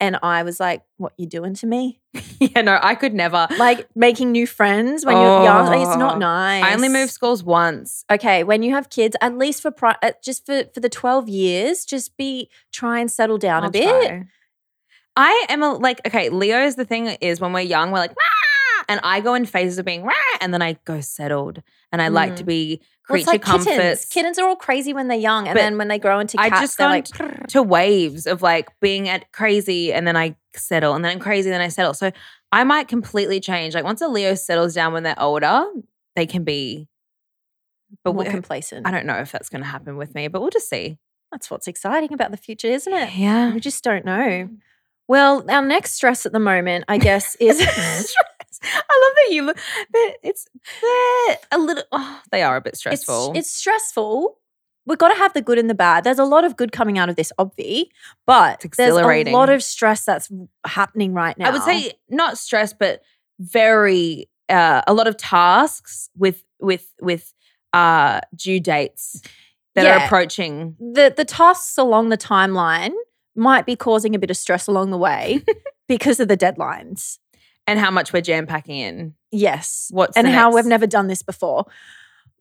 and 0.01 0.19
I 0.23 0.43
was 0.43 0.61
like, 0.61 0.83
"What 0.99 1.13
you 1.17 1.27
doing 1.27 1.55
to 1.55 1.67
me?" 1.67 2.01
yeah, 2.39 2.61
no, 2.63 2.79
I 2.83 2.95
could 2.95 3.15
never. 3.15 3.49
Like 3.59 3.89
making 3.95 4.33
new 4.33 4.47
friends 4.47 5.05
when 5.07 5.17
you're 5.17 5.43
young. 5.45 5.67
Like, 5.67 5.81
it's 5.81 5.97
Oh. 5.97 5.99
not 5.99 6.19
nice. 6.19 6.63
I 6.65 6.75
only 6.75 6.89
moved 6.89 7.11
schools 7.13 7.43
once. 7.43 8.05
Okay, 8.11 8.45
when 8.45 8.63
you 8.63 8.73
have 8.75 8.91
kids, 8.91 9.17
at 9.21 9.37
least 9.37 9.63
for 9.63 9.71
pri- 9.71 9.97
just 10.23 10.45
for 10.47 10.65
for 10.75 10.81
the 10.81 10.89
twelve 10.91 11.29
years, 11.29 11.85
just 11.85 12.17
be 12.17 12.51
try 12.73 13.01
and 13.01 13.11
settle 13.11 13.39
down 13.39 13.63
a 13.63 13.67
I'll 13.67 13.71
bit. 13.73 14.09
try. 14.09 14.25
I 15.19 15.47
am 15.49 15.63
a, 15.63 15.73
like, 15.73 16.07
okay, 16.07 16.29
Leo's 16.29 16.75
the 16.75 16.85
thing 16.85 17.07
is 17.23 17.41
when 17.41 17.55
we're 17.55 17.61
young, 17.61 17.91
we're 17.91 18.01
like, 18.01 18.11
"Rah!" 18.11 18.85
and 18.89 19.01
I 19.03 19.21
go 19.21 19.33
in 19.33 19.47
phases 19.47 19.79
of 19.79 19.87
being, 19.87 20.03
"Rah!" 20.03 20.13
and 20.43 20.53
then 20.53 20.61
I 20.61 20.77
go 20.85 21.01
settled. 21.01 21.63
And 21.91 22.03
I 22.03 22.09
like 22.09 22.37
to 22.37 22.43
mm. 22.43 22.49
be 22.49 22.83
Well, 23.09 23.17
creature 23.17 23.31
like 23.31 23.43
comforts. 23.43 23.77
kittens. 23.77 24.05
Kittens 24.07 24.39
are 24.39 24.49
all 24.49 24.57
crazy 24.57 24.93
when 24.93 25.09
they're 25.09 25.17
young, 25.17 25.47
and 25.47 25.55
But 25.55 25.61
then 25.61 25.79
when 25.79 25.89
they 25.89 25.99
grow 25.99 26.19
into 26.19 26.41
I 26.41 26.49
cats, 26.49 26.61
just 26.61 26.79
they're 26.79 26.89
like, 26.89 27.05
to 27.49 27.63
waves 27.63 28.27
of 28.27 28.43
like 28.43 28.69
being 28.81 29.09
at 29.09 29.31
crazy 29.33 29.93
and 29.93 30.07
then 30.07 30.17
I 30.17 30.37
settle 30.55 30.95
and 30.95 31.05
then 31.05 31.13
I'm 31.13 31.19
crazy, 31.21 31.51
then 31.51 31.61
I 31.61 31.69
settle. 31.69 31.95
So 31.95 32.11
I 32.51 32.65
might 32.65 32.89
completely 32.89 33.39
change. 33.41 33.75
Like 33.75 33.85
once 33.85 34.01
a 34.01 34.09
Leo 34.09 34.35
settles 34.35 34.75
down 34.75 34.93
when 34.93 35.05
they're 35.05 35.21
older, 35.21 35.67
they 36.17 36.27
can 36.27 36.43
be. 36.45 36.89
But 38.03 38.15
more 38.15 38.25
complacent. 38.25 38.87
I 38.87 38.91
don't 38.91 39.07
know 39.07 39.19
if 39.19 39.31
that's 39.31 39.49
going 39.49 39.63
to 39.63 39.69
happen 39.69 39.97
with 39.97 40.15
me, 40.15 40.27
but 40.27 40.41
we'll 40.41 40.51
just 40.51 40.69
see. 40.69 40.99
That's 41.31 41.51
what's 41.51 41.69
exciting 41.69 42.13
about 42.13 42.33
the 42.33 42.37
future, 42.37 42.69
isn't 42.69 42.93
it? 42.93 43.15
Yeah. 43.15 43.55
We 43.55 43.61
just 43.61 43.85
don't 43.85 44.05
know. 44.05 44.13
Mm. 44.13 44.59
Well, 45.09 45.45
our 45.49 45.63
next 45.63 45.93
stress 45.93 46.27
at 46.27 46.33
the 46.33 46.41
moment, 46.41 46.85
I 46.89 46.99
guess, 46.99 47.37
is. 47.37 47.61
I 48.65 49.05
love 49.07 49.15
that 49.17 49.29
you 49.35 49.43
look. 49.43 49.59
They're, 49.93 50.15
it's 50.23 50.47
they're 50.83 51.39
a 51.53 51.59
little. 51.59 51.85
Oh, 51.93 52.21
they 52.31 52.43
are 52.43 52.57
a 52.57 52.61
bit 52.61 52.71
it's, 52.71 52.79
stressful. 52.81 53.33
it's 53.35 53.51
stressful. 53.51 54.39
We've 54.87 54.99
got 54.99 55.09
to 55.09 55.17
have 55.17 55.33
the 55.35 55.43
good 55.43 55.59
and 55.59 55.69
the 55.69 55.75
bad. 55.75 56.05
There's 56.05 56.21
a 56.21 56.25
lot 56.25 56.45
of 56.45 56.57
good 56.57 56.71
coming 56.71 56.97
out 56.97 57.09
of 57.09 57.17
this, 57.17 57.33
obvi, 57.41 57.87
but 58.25 58.65
It's 58.65 58.77
there's 58.77 58.95
a 58.95 58.99
exhilarating. 58.99 59.33
lot 59.35 59.51
of 59.51 59.61
stress 59.63 60.05
that's 60.05 60.31
happening 60.65 61.13
right 61.13 61.37
now. 61.37 61.49
I 61.49 61.51
would 61.53 61.63
say 61.63 61.93
not 62.09 62.39
stress, 62.39 62.73
but 62.73 63.03
very 63.41 64.29
uh, 64.49 64.83
a 64.87 64.95
lot 64.95 65.09
of 65.09 65.17
tasks 65.17 66.09
with 66.17 66.45
with 66.61 66.87
with 67.01 67.33
uh, 67.73 68.21
due 68.35 68.61
dates 68.61 69.23
that 69.75 69.87
are 69.87 69.99
Yeah. 69.99 70.05
approaching. 70.07 70.77
the 70.79 71.13
the 71.17 71.25
tasks 71.25 71.77
along 71.79 72.11
the 72.11 72.19
timeline 72.19 72.93
might 73.35 73.67
be 73.67 73.77
causing 73.77 74.15
a 74.15 74.19
bit 74.19 74.31
of 74.31 74.37
stress 74.37 74.67
along 74.67 74.91
the 74.91 74.97
way 74.99 75.43
because 75.89 76.21
of 76.21 76.29
the 76.29 76.37
deadlines. 76.37 77.19
And 77.67 77.79
how 77.79 77.91
much 77.91 78.13
we're 78.13 78.23
jam 78.23 78.47
packing 78.47 78.79
in. 78.79 79.15
Yes. 79.31 79.89
What's 79.91 80.17
and 80.17 80.27
how 80.27 80.51
next? 80.51 80.55
we've 80.55 80.67
never 80.67 80.87
done 80.87 81.09
this 81.09 81.23
before. 81.23 81.67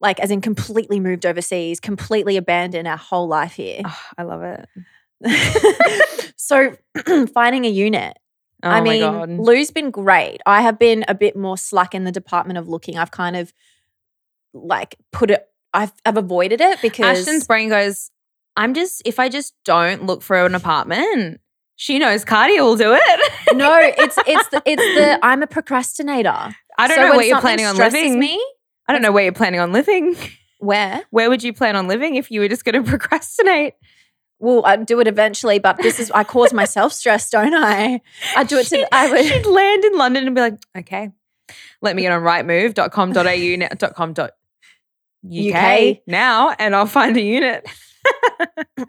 Like, 0.02 0.20
as 0.20 0.30
in, 0.30 0.42
completely 0.42 1.00
moved 1.00 1.26
overseas, 1.26 1.80
completely 1.80 2.38
abandoned 2.38 2.88
our 2.88 2.98
whole 2.98 3.28
life 3.28 3.54
here. 3.54 3.82
Oh, 3.86 4.02
I 4.18 4.24
love 4.24 4.44
it. 4.44 6.34
so, 6.36 6.76
finding 7.34 7.66
a 7.66 7.70
unit. 7.70 8.18
Oh 8.64 8.70
I 8.70 8.82
my 8.82 8.90
mean, 8.90 9.02
god. 9.02 9.30
Lou's 9.30 9.72
been 9.72 9.92
great. 9.92 10.42
I 10.46 10.62
have 10.62 10.80
been 10.80 11.06
a 11.08 11.14
bit 11.14 11.36
more 11.36 11.58
slack 11.58 11.94
in 11.94 12.04
the 12.04 12.12
department 12.12 12.58
of 12.58 12.68
looking. 12.68 12.98
I've 12.98 13.12
kind 13.12 13.36
of 13.36 13.54
like 14.54 14.96
put 15.12 15.32
it, 15.32 15.48
I've, 15.74 15.94
I've 16.06 16.18
avoided 16.18 16.62
it 16.62 16.82
because. 16.82 17.20
Ashton's 17.20 17.46
brain 17.46 17.70
goes. 17.70 18.10
I'm 18.58 18.74
just 18.74 19.02
if 19.06 19.20
I 19.20 19.30
just 19.30 19.54
don't 19.66 20.06
look 20.06 20.22
for 20.22 20.46
an 20.46 20.56
apartment, 20.56 21.42
she 21.76 22.00
knows 22.00 22.24
cardio 22.26 22.60
will 22.62 22.76
do 22.78 22.94
it. 22.94 23.32
no, 23.58 23.78
it's 23.80 24.18
it's 24.28 24.48
the 24.50 24.62
it's 24.66 24.82
the 24.82 25.20
I'm 25.24 25.44
a 25.44 25.48
procrastinator. 25.48 26.30
I 26.78 26.88
don't 26.88 26.96
So 26.98 27.04
know 27.10 27.16
where 27.18 27.26
you're 27.26 27.42
planning 27.42 27.66
on 27.66 27.76
living. 27.78 28.20
Me, 28.20 28.44
I 28.88 28.94
don't 28.94 29.02
know 29.02 29.12
where 29.12 29.24
you're 29.24 29.34
planning 29.34 29.60
on 29.66 29.72
living. 29.72 30.16
where? 30.60 31.04
Where 31.12 31.30
would 31.30 31.44
you 31.44 31.54
plan 31.54 31.76
on 31.76 31.88
living 31.88 32.16
if 32.16 32.32
you 32.32 32.40
were 32.42 32.48
just 32.48 32.66
going 32.66 32.76
to 32.84 32.90
procrastinate? 32.90 33.74
Well, 34.40 34.66
I'd 34.66 34.86
do 34.86 35.00
it 35.00 35.08
eventually, 35.08 35.60
but 35.60 35.78
this 35.78 36.00
is 36.00 36.12
I 36.12 36.24
cause 36.26 36.52
myself 36.54 36.92
stress, 36.92 37.30
don't 37.30 37.54
I? 37.56 38.02
I'd 38.36 38.48
do 38.48 38.58
it 38.58 38.68
She'd- 38.68 38.82
to 38.84 38.94
I 38.96 39.10
would 39.10 39.26
She'd 39.26 39.46
land 39.46 39.86
in 39.86 39.98
London 39.98 40.26
and 40.28 40.36
be 40.36 40.42
like, 40.42 40.56
okay, 40.78 41.12
let 41.82 41.96
me 41.96 42.02
get 42.02 42.12
on 42.12 42.22
rightmove.com.au, 42.22 43.90
com 43.94 44.14
UK. 45.26 46.00
now, 46.06 46.54
and 46.60 46.76
I'll 46.76 46.86
find 46.86 47.16
a 47.18 47.22
unit. 47.22 47.68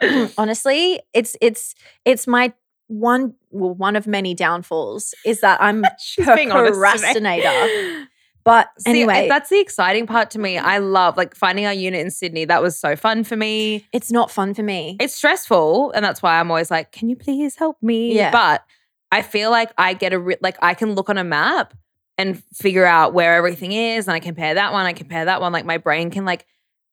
honestly, 0.39 1.01
it's 1.15 1.37
it's 1.41 1.75
it's 2.05 2.27
my 2.27 2.53
one 2.89 3.35
well, 3.51 3.75
one 3.75 3.97
of 3.97 4.07
many 4.07 4.35
downfalls 4.35 5.15
is 5.25 5.41
that 5.41 5.61
I'm 5.61 5.85
a 6.19 6.47
procrastinator. 6.49 8.07
But 8.45 8.69
See, 8.79 8.91
anyway, 8.91 9.27
that's 9.29 9.51
the 9.51 9.59
exciting 9.59 10.07
part 10.07 10.31
to 10.31 10.39
me. 10.39 10.57
I 10.57 10.79
love 10.79 11.17
like 11.17 11.35
finding 11.35 11.67
our 11.67 11.73
unit 11.73 11.99
in 11.99 12.13
Sydney. 12.13 12.45
That 12.45 12.63
was 12.63 12.79
so 12.79 12.95
fun 12.95 13.25
for 13.25 13.37
me. 13.37 13.85
it's 13.93 14.13
not 14.13 14.31
fun 14.31 14.55
for 14.55 14.63
me. 14.63 14.97
It's 15.01 15.15
stressful, 15.15 15.91
and 15.91 16.05
that's 16.05 16.23
why 16.23 16.39
I'm 16.39 16.49
always 16.49 16.71
like, 16.71 16.93
"Can 16.93 17.09
you 17.09 17.17
please 17.17 17.57
help 17.57 17.77
me?" 17.83 18.15
Yeah. 18.15 18.31
But 18.31 18.63
I 19.11 19.23
feel 19.23 19.51
like 19.51 19.73
I 19.77 19.95
get 19.95 20.13
a 20.13 20.21
re- 20.21 20.37
like 20.41 20.57
I 20.63 20.75
can 20.75 20.95
look 20.95 21.11
on 21.11 21.19
a 21.19 21.25
map 21.25 21.75
and 22.19 22.41
figure 22.55 22.87
out 22.87 23.13
where 23.13 23.35
everything 23.35 23.73
is, 23.73 24.07
and 24.07 24.15
I 24.15 24.21
compare 24.21 24.55
that 24.55 24.73
one. 24.73 24.87
I 24.87 24.93
compare 24.93 25.25
that 25.25 25.41
one. 25.41 25.53
Like 25.53 25.65
my 25.65 25.79
brain 25.79 26.11
can 26.11 26.25
like 26.25 26.47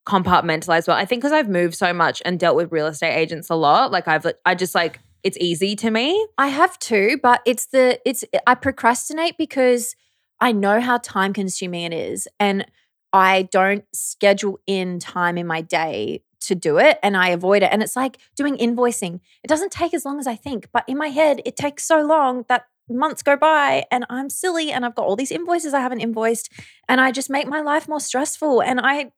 compartmentalize 0.08 0.88
well. 0.88 0.98
I 0.98 1.06
think 1.06 1.22
because 1.22 1.34
I've 1.34 1.50
moved 1.50 1.76
so 1.76 1.94
much 1.94 2.20
and 2.26 2.40
dealt 2.40 2.56
with 2.56 2.72
real 2.72 2.88
estate 2.88 3.14
agents 3.16 3.52
a 3.52 3.56
lot, 3.56 3.92
like 3.92 4.08
I've 4.08 4.26
I 4.44 4.56
just 4.56 4.74
like 4.74 5.00
it's 5.24 5.38
easy 5.40 5.76
to 5.78 5.90
me. 5.90 6.28
I 6.38 6.48
have 6.48 6.78
to, 6.80 7.18
but 7.22 7.42
it's 7.46 7.68
the 7.68 8.00
it's 8.06 8.24
I 8.46 8.56
procrastinate 8.56 9.38
because 9.38 9.96
I 10.40 10.52
know 10.52 10.82
how 10.82 10.98
time 10.98 11.34
consuming 11.34 11.84
it 11.84 11.94
is 11.94 12.28
and 12.40 12.66
I 13.14 13.44
don't 13.44 13.86
schedule 13.94 14.60
in 14.68 15.00
time 15.00 15.38
in 15.38 15.48
my 15.48 15.62
day 15.62 16.24
to 16.42 16.56
do 16.56 16.78
it 16.78 17.00
and 17.02 17.16
I 17.16 17.30
avoid 17.30 17.64
it. 17.64 17.70
And 17.72 17.82
it's 17.82 17.96
like 17.96 18.18
doing 18.36 18.58
invoicing. 18.58 19.22
It 19.44 19.48
doesn't 19.48 19.72
take 19.72 19.94
as 19.94 20.04
long 20.04 20.20
as 20.20 20.28
I 20.28 20.36
think, 20.36 20.68
but 20.74 20.84
in 20.88 20.98
my 20.98 21.08
head, 21.08 21.42
it 21.46 21.56
takes 21.56 21.86
so 21.86 22.02
long 22.02 22.44
that 22.50 22.66
months 22.90 23.24
go 23.24 23.38
by 23.38 23.86
and 23.92 24.06
I'm 24.10 24.30
silly 24.30 24.72
and 24.72 24.86
I've 24.86 24.96
got 24.96 25.06
all 25.06 25.16
these 25.16 25.32
invoices 25.32 25.74
I 25.74 25.80
haven't 25.80 26.02
invoiced 26.02 26.52
and 26.90 27.00
I 27.00 27.12
just 27.12 27.30
make 27.30 27.48
my 27.48 27.62
life 27.62 27.88
more 27.88 28.02
stressful 28.02 28.62
and 28.62 28.82
I 28.82 29.12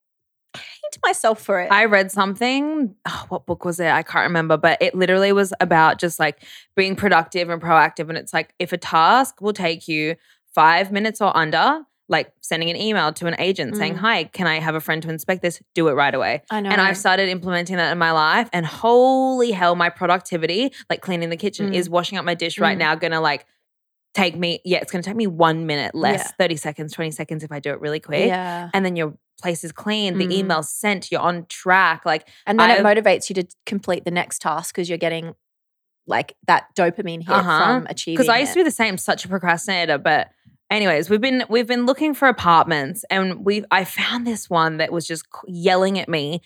hate 0.56 1.00
myself 1.04 1.42
for 1.42 1.60
it. 1.60 1.72
I 1.72 1.86
read 1.86 2.12
something. 2.12 2.96
Oh, 3.08 3.26
what 3.30 3.46
book 3.46 3.66
was 3.66 3.80
it? 3.80 3.88
I 3.88 4.04
can't 4.04 4.24
remember, 4.28 4.58
but 4.58 4.82
it 4.82 4.96
literally 4.96 5.32
was 5.32 5.54
about 5.60 6.00
just 6.00 6.20
like 6.20 6.44
being 6.76 6.96
productive 6.96 7.50
and 7.50 7.62
proactive. 7.62 8.10
And 8.10 8.18
it's 8.18 8.34
like 8.34 8.54
if 8.60 8.72
a 8.74 8.78
task 8.78 9.42
will 9.42 9.54
take 9.54 9.88
you 9.88 10.16
five 10.54 10.92
minutes 10.92 11.22
or 11.22 11.36
under, 11.36 11.82
like 12.08 12.32
sending 12.42 12.70
an 12.70 12.76
email 12.76 13.12
to 13.14 13.26
an 13.26 13.36
agent 13.40 13.76
saying, 13.76 13.96
Mm. 13.96 13.98
Hi, 13.98 14.24
can 14.26 14.46
I 14.46 14.60
have 14.60 14.76
a 14.76 14.80
friend 14.80 15.02
to 15.04 15.10
inspect 15.10 15.42
this? 15.42 15.60
Do 15.74 15.88
it 15.88 15.94
right 15.94 16.14
away. 16.14 16.44
I 16.52 16.62
know. 16.62 16.70
And 16.70 16.80
I've 16.80 16.98
started 16.98 17.30
implementing 17.30 17.78
that 17.78 17.92
in 17.92 17.98
my 17.98 18.12
life. 18.12 18.48
And 18.54 18.64
holy 18.64 19.52
hell, 19.52 19.76
my 19.76 19.90
productivity, 19.90 20.72
like 20.90 21.02
cleaning 21.02 21.30
the 21.32 21.38
kitchen, 21.38 21.72
Mm. 21.72 21.76
is 21.76 21.90
washing 21.90 22.18
up 22.20 22.24
my 22.26 22.36
dish 22.36 22.60
right 22.60 22.76
Mm. 22.78 22.80
now 22.80 22.96
gonna 22.96 23.22
like 23.22 23.46
take 24.14 24.36
me, 24.38 24.62
yeah, 24.64 24.78
it's 24.78 24.92
gonna 24.92 25.02
take 25.02 25.16
me 25.16 25.28
one 25.28 25.66
minute 25.66 25.94
less, 25.96 26.20
Yeah. 26.26 26.32
30 26.38 26.56
seconds, 26.58 26.94
20 26.94 27.12
seconds 27.12 27.44
if 27.44 27.52
I 27.52 27.60
do 27.60 27.72
it 27.72 27.82
really 27.82 28.00
quick. 28.00 28.28
yeah. 28.28 28.70
And 28.74 28.86
then 28.86 28.96
your 28.96 29.16
place 29.42 29.64
is 29.64 29.72
clean, 29.72 30.18
the 30.18 30.28
Mm. 30.28 30.32
email's 30.34 30.72
sent, 30.72 31.12
you're 31.12 31.22
on 31.22 31.46
track. 31.48 32.06
Like 32.06 32.28
And 32.46 32.60
then 32.60 32.70
it 32.72 32.74
I've- 32.80 32.84
motivates 33.02 33.30
you 33.30 33.36
to 33.36 33.46
complete 33.66 34.06
the 34.06 34.12
next 34.12 34.42
task 34.42 34.74
because 34.74 34.90
you're 34.90 34.98
getting 34.98 35.36
like 36.08 36.36
that 36.48 36.66
dopamine 36.76 37.20
hit 37.26 37.30
Uh-huh. 37.30 37.64
from 37.66 37.88
achieving. 37.90 38.16
because 38.18 38.30
I 38.30 38.38
used 38.40 38.54
to 38.54 38.60
be 38.60 38.64
the 38.64 38.72
same, 38.72 38.98
such 38.98 39.26
a 39.26 39.28
procrastinator. 39.28 39.98
But 39.98 40.30
anyways, 40.70 41.10
we've 41.10 41.22
been 41.22 41.44
we've 41.50 41.68
been 41.68 41.86
looking 41.86 42.14
for 42.14 42.28
apartments, 42.28 43.04
and 43.10 43.44
we 43.46 43.64
I 43.72 43.84
found 43.86 44.26
this 44.28 44.50
one 44.50 44.78
that 44.78 44.92
was 44.92 45.08
just 45.08 45.26
yelling 45.48 45.98
at 46.00 46.08
me 46.08 46.42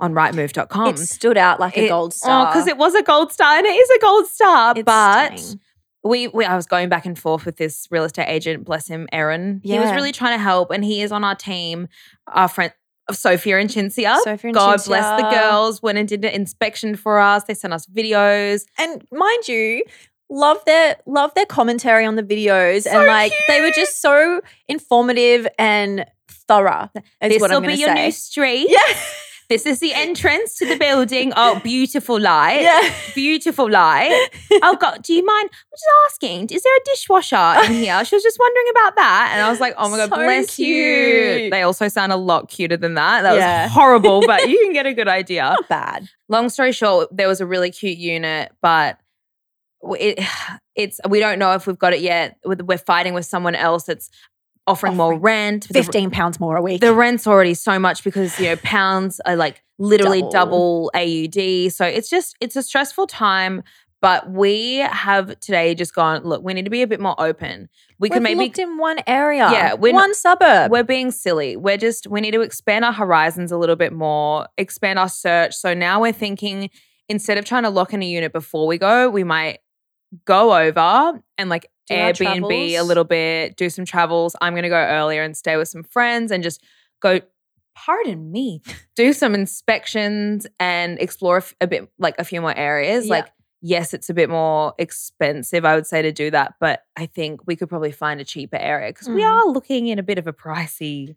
on 0.00 0.12
rightmove.com. 0.14 0.88
It 0.94 0.98
stood 0.98 1.36
out 1.36 1.60
like 1.60 1.76
a 1.78 1.86
gold 1.88 2.12
star. 2.14 2.46
because 2.46 2.66
it 2.66 2.76
was 2.78 2.94
a 2.94 3.02
gold 3.02 3.32
star, 3.32 3.58
and 3.58 3.66
it 3.66 3.70
is 3.70 3.90
a 3.90 3.98
gold 4.00 4.26
star. 4.26 4.72
It's 4.76 4.84
but 4.84 5.38
stunning. 5.38 5.60
We, 6.02 6.28
we 6.28 6.44
I 6.44 6.56
was 6.56 6.66
going 6.66 6.88
back 6.88 7.06
and 7.06 7.18
forth 7.18 7.44
with 7.44 7.56
this 7.56 7.86
real 7.90 8.04
estate 8.04 8.28
agent, 8.28 8.64
bless 8.64 8.88
him, 8.88 9.08
Aaron. 9.12 9.60
He 9.62 9.78
was 9.78 9.92
really 9.92 10.12
trying 10.12 10.36
to 10.38 10.42
help, 10.42 10.70
and 10.70 10.84
he 10.84 11.02
is 11.02 11.12
on 11.12 11.24
our 11.24 11.34
team. 11.34 11.88
Our 12.26 12.48
friend 12.48 12.72
Sophia 13.10 13.58
and 13.58 13.68
Cinzia. 13.68 14.18
Sophia 14.18 14.48
and 14.48 14.54
God 14.54 14.80
bless 14.86 15.20
the 15.20 15.28
girls. 15.30 15.82
Went 15.82 15.98
and 15.98 16.08
did 16.08 16.24
an 16.24 16.32
inspection 16.32 16.94
for 16.96 17.18
us. 17.18 17.44
They 17.44 17.54
sent 17.54 17.74
us 17.74 17.86
videos. 17.86 18.64
and 18.78 19.04
mind 19.12 19.48
you, 19.48 19.82
love 20.30 20.64
their 20.64 20.96
love 21.06 21.34
their 21.34 21.46
commentary 21.46 22.04
on 22.04 22.14
the 22.14 22.22
videos 22.22 22.86
and 22.86 23.06
like 23.06 23.32
they 23.48 23.60
were 23.60 23.72
just 23.72 24.00
so 24.00 24.40
informative 24.68 25.46
and 25.58 26.06
thorough. 26.28 26.88
Is 27.20 27.40
This 27.40 27.40
will 27.40 27.60
be 27.60 27.74
your 27.74 27.94
to 27.94 27.94
new 27.94 28.10
street. 28.12 28.68
Yeah, 28.70 28.78
This 29.50 29.66
is 29.66 29.80
the 29.80 29.92
entrance 30.06 30.54
to 30.54 30.66
the 30.66 30.76
building. 30.76 31.34
Oh, 31.36 31.60
beautiful 31.64 32.18
light. 32.18 32.62
yeah. 32.62 32.94
Beautiful 33.14 33.68
light. 33.70 34.28
Oh 34.62 34.76
God, 34.76 35.02
do 35.02 35.14
you 35.14 35.24
mind? 35.24 35.48
I'm 35.52 35.70
just 35.72 35.84
asking, 36.06 36.48
is 36.50 36.62
there 36.62 36.76
a 36.76 36.80
dishwasher 36.84 37.54
in 37.64 37.72
here? 37.72 38.04
She 38.04 38.14
was 38.16 38.22
just 38.22 38.38
wondering 38.38 38.66
about 38.72 38.96
that. 38.96 39.30
And 39.32 39.42
I 39.42 39.48
was 39.48 39.58
like, 39.60 39.74
oh 39.78 39.88
my 39.88 39.96
God, 39.96 40.10
So 40.10 40.16
bless 40.16 40.58
you. 40.58 41.48
They 41.50 41.62
also 41.62 41.88
sound 41.88 42.12
a 42.12 42.16
lot 42.16 42.48
cuter 42.50 42.76
than 42.76 42.94
that. 42.94 43.22
That 43.22 43.36
Yeah. 43.36 43.62
was 43.64 43.72
horrible, 43.72 44.22
but 44.26 44.48
you 44.50 44.58
can 44.58 44.72
get 44.72 44.86
a 44.86 44.92
good 44.92 45.08
idea. 45.08 45.42
Not 45.44 45.68
bad. 45.68 46.08
Long 46.28 46.48
story 46.50 46.72
short, 46.72 47.08
there 47.16 47.26
was 47.28 47.40
a 47.40 47.46
really 47.46 47.70
cute 47.70 47.96
unit, 47.98 48.52
but 48.60 48.98
it, 49.98 50.18
it's 50.74 51.00
we 51.08 51.20
don't 51.20 51.38
know 51.38 51.52
if 51.52 51.66
we've 51.66 51.78
got 51.78 51.92
it 51.94 52.00
yet. 52.00 52.36
We're 52.44 52.56
we're 52.62 52.78
fighting 52.78 53.14
with 53.14 53.24
someone 53.26 53.54
else 53.54 53.84
that's 53.84 54.10
offering, 54.70 54.96
more 54.96 55.18
rent. 55.18 55.68
The- 55.68 55.74
Fifteen 55.74 56.10
pounds 56.10 56.40
more 56.40 56.56
a 56.56 56.62
week. 56.62 56.80
the 56.80 56.94
rent's 56.94 57.26
already 57.26 57.54
so 57.54 57.78
much 57.78 58.04
because 58.04 58.38
you 58.38 58.46
know 58.46 58.56
pounds 58.56 59.20
are 59.26 59.36
like 59.36 59.62
literally 59.78 60.20
double. 60.22 60.90
Double. 60.90 60.90
AUD. 60.94 61.72
So 61.72 61.84
it's 61.86 62.08
just 62.10 62.36
it's 62.40 62.56
a 62.56 62.62
stressful 62.62 63.06
time. 63.06 63.62
But 64.02 64.30
we 64.30 64.76
have 64.76 65.38
today 65.40 65.74
just 65.74 65.94
gone. 65.94 66.22
Look, 66.24 66.42
we 66.42 66.54
need 66.54 66.64
to 66.64 66.70
be 66.70 66.80
a 66.80 66.86
bit 66.86 67.00
more 67.00 67.14
open. 67.18 67.68
We 67.98 68.06
We've 68.06 68.12
can 68.12 68.22
maybe 68.22 68.44
looked 68.44 68.58
in 68.58 68.78
one 68.78 68.96
area. 69.06 69.46
Yeah, 69.52 69.74
we're 69.74 69.92
one 69.92 70.08
not- 70.08 70.16
suburb. 70.16 70.70
we're 70.70 70.84
being 70.84 71.10
silly. 71.10 71.54
We're 71.58 71.76
just 71.76 72.06
we 72.06 72.22
need 72.22 72.30
to 72.30 72.40
expand 72.40 72.86
our 72.86 72.94
horizons 72.94 73.52
a 73.52 73.58
little 73.58 73.76
bit 73.76 73.92
more, 73.92 74.46
expand 74.56 74.98
our 74.98 75.10
search. 75.10 75.54
So 75.54 75.74
now 75.74 76.00
we're 76.00 76.14
thinking 76.14 76.70
instead 77.10 77.36
of 77.36 77.44
trying 77.44 77.64
to 77.64 77.68
lock 77.70 77.92
in 77.92 78.02
a 78.02 78.06
unit 78.06 78.32
before 78.32 78.66
we 78.66 78.78
go, 78.78 79.10
we 79.10 79.22
might 79.22 79.58
go 80.24 80.56
over 80.56 81.20
and 81.36 81.50
like 81.50 81.69
Airbnb 81.90 82.78
a 82.78 82.82
little 82.82 83.04
bit, 83.04 83.56
do 83.56 83.68
some 83.70 83.84
travels. 83.84 84.36
I'm 84.40 84.52
going 84.52 84.62
to 84.62 84.68
go 84.68 84.76
earlier 84.76 85.22
and 85.22 85.36
stay 85.36 85.56
with 85.56 85.68
some 85.68 85.82
friends 85.82 86.30
and 86.30 86.42
just 86.42 86.62
go 87.00 87.20
pardon 87.74 88.30
me, 88.30 88.62
do 88.96 89.12
some 89.12 89.34
inspections 89.34 90.46
and 90.58 90.98
explore 91.00 91.42
a, 91.60 91.66
bit 91.66 91.88
like 91.98 92.14
a 92.18 92.24
few 92.24 92.40
more 92.40 92.56
areas. 92.56 93.06
Yeah. 93.06 93.10
Like 93.10 93.32
yes, 93.62 93.92
it's 93.94 94.08
a 94.08 94.14
bit 94.14 94.30
more 94.30 94.74
expensive, 94.78 95.64
I 95.64 95.74
would 95.74 95.86
say, 95.86 96.02
to 96.02 96.12
do 96.12 96.30
that. 96.30 96.54
But 96.60 96.82
I 96.96 97.06
think 97.06 97.46
we 97.46 97.56
could 97.56 97.68
probably 97.68 97.92
find 97.92 98.20
a 98.20 98.24
cheaper 98.24 98.56
area 98.56 98.90
because 98.90 99.08
we 99.08 99.22
Mm. 99.22 99.30
are 99.30 99.46
looking 99.46 99.88
in 99.88 99.98
a 99.98 100.02
bit 100.02 100.18
of 100.18 100.26
a 100.26 100.32
pricey 100.32 101.16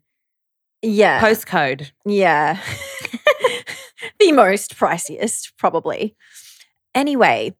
yeah. 0.82 1.20
postcode. 1.20 1.92
Yeah. 2.04 2.60
the 4.20 4.32
most 4.32 4.76
priciest, 4.76 5.52
probably. 5.56 6.16
Anyway, 6.94 7.56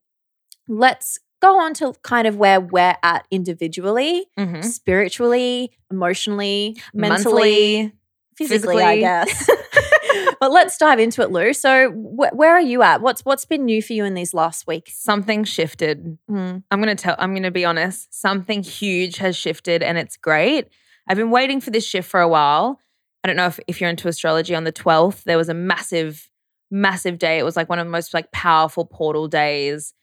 let's 0.69 1.19
go 1.45 1.59
on 1.61 1.75
to 1.75 1.95
kind 2.03 2.27
of 2.27 2.37
where 2.37 2.61
we're 2.61 2.97
at 3.03 3.27
individually, 3.31 4.27
Mhm. 4.39 4.65
spiritually, 4.65 5.71
emotionally, 5.91 6.77
mentally, 6.93 7.83
Monthly, 7.83 7.93
physically, 8.37 8.83
I 8.83 8.99
guess. 8.99 9.51
but 10.41 10.51
let's 10.53 10.77
dive 10.79 10.99
into 11.01 11.23
it, 11.23 11.31
Lou. 11.31 11.53
So, 11.53 11.91
wh- 11.91 12.35
where 12.35 12.53
are 12.53 12.61
you 12.61 12.83
at? 12.83 13.01
What's 13.01 13.23
what's 13.25 13.45
been 13.45 13.65
new 13.65 13.83
for 13.83 13.93
you 13.93 14.05
in 14.05 14.15
these 14.15 14.35
last 14.35 14.67
weeks? 14.67 14.97
something 14.99 15.45
shifted. 15.45 16.19
Mm. 16.31 16.63
I'm 16.71 16.81
going 16.83 16.95
to 16.97 17.03
tell, 17.03 17.17
I'm 17.19 17.33
going 17.33 17.43
to 17.45 17.51
be 17.51 17.65
honest. 17.65 18.13
Something 18.13 18.63
huge 18.63 19.17
has 19.19 19.37
shifted 19.37 19.83
and 19.83 19.99
it's 19.99 20.17
great. 20.17 20.69
I've 21.09 21.17
been 21.17 21.31
waiting 21.31 21.61
for 21.61 21.71
this 21.71 21.87
shift 21.87 22.09
for 22.09 22.21
a 22.21 22.29
while. 22.29 22.81
I 23.23 23.27
don't 23.29 23.37
know 23.37 23.47
if, 23.47 23.59
if 23.67 23.81
you're 23.81 23.91
into 23.91 24.09
astrology 24.09 24.55
on 24.55 24.65
the 24.65 24.73
12th, 24.73 25.25
there 25.25 25.37
was 25.39 25.49
a 25.49 25.55
massive, 25.55 26.29
massive 26.71 27.19
day. 27.19 27.39
It 27.39 27.43
was 27.45 27.57
like 27.57 27.69
one 27.69 27.79
of 27.79 27.87
the 27.87 27.91
most 27.91 28.13
like 28.15 28.31
powerful 28.33 28.85
portal 28.85 29.29
days. 29.29 29.95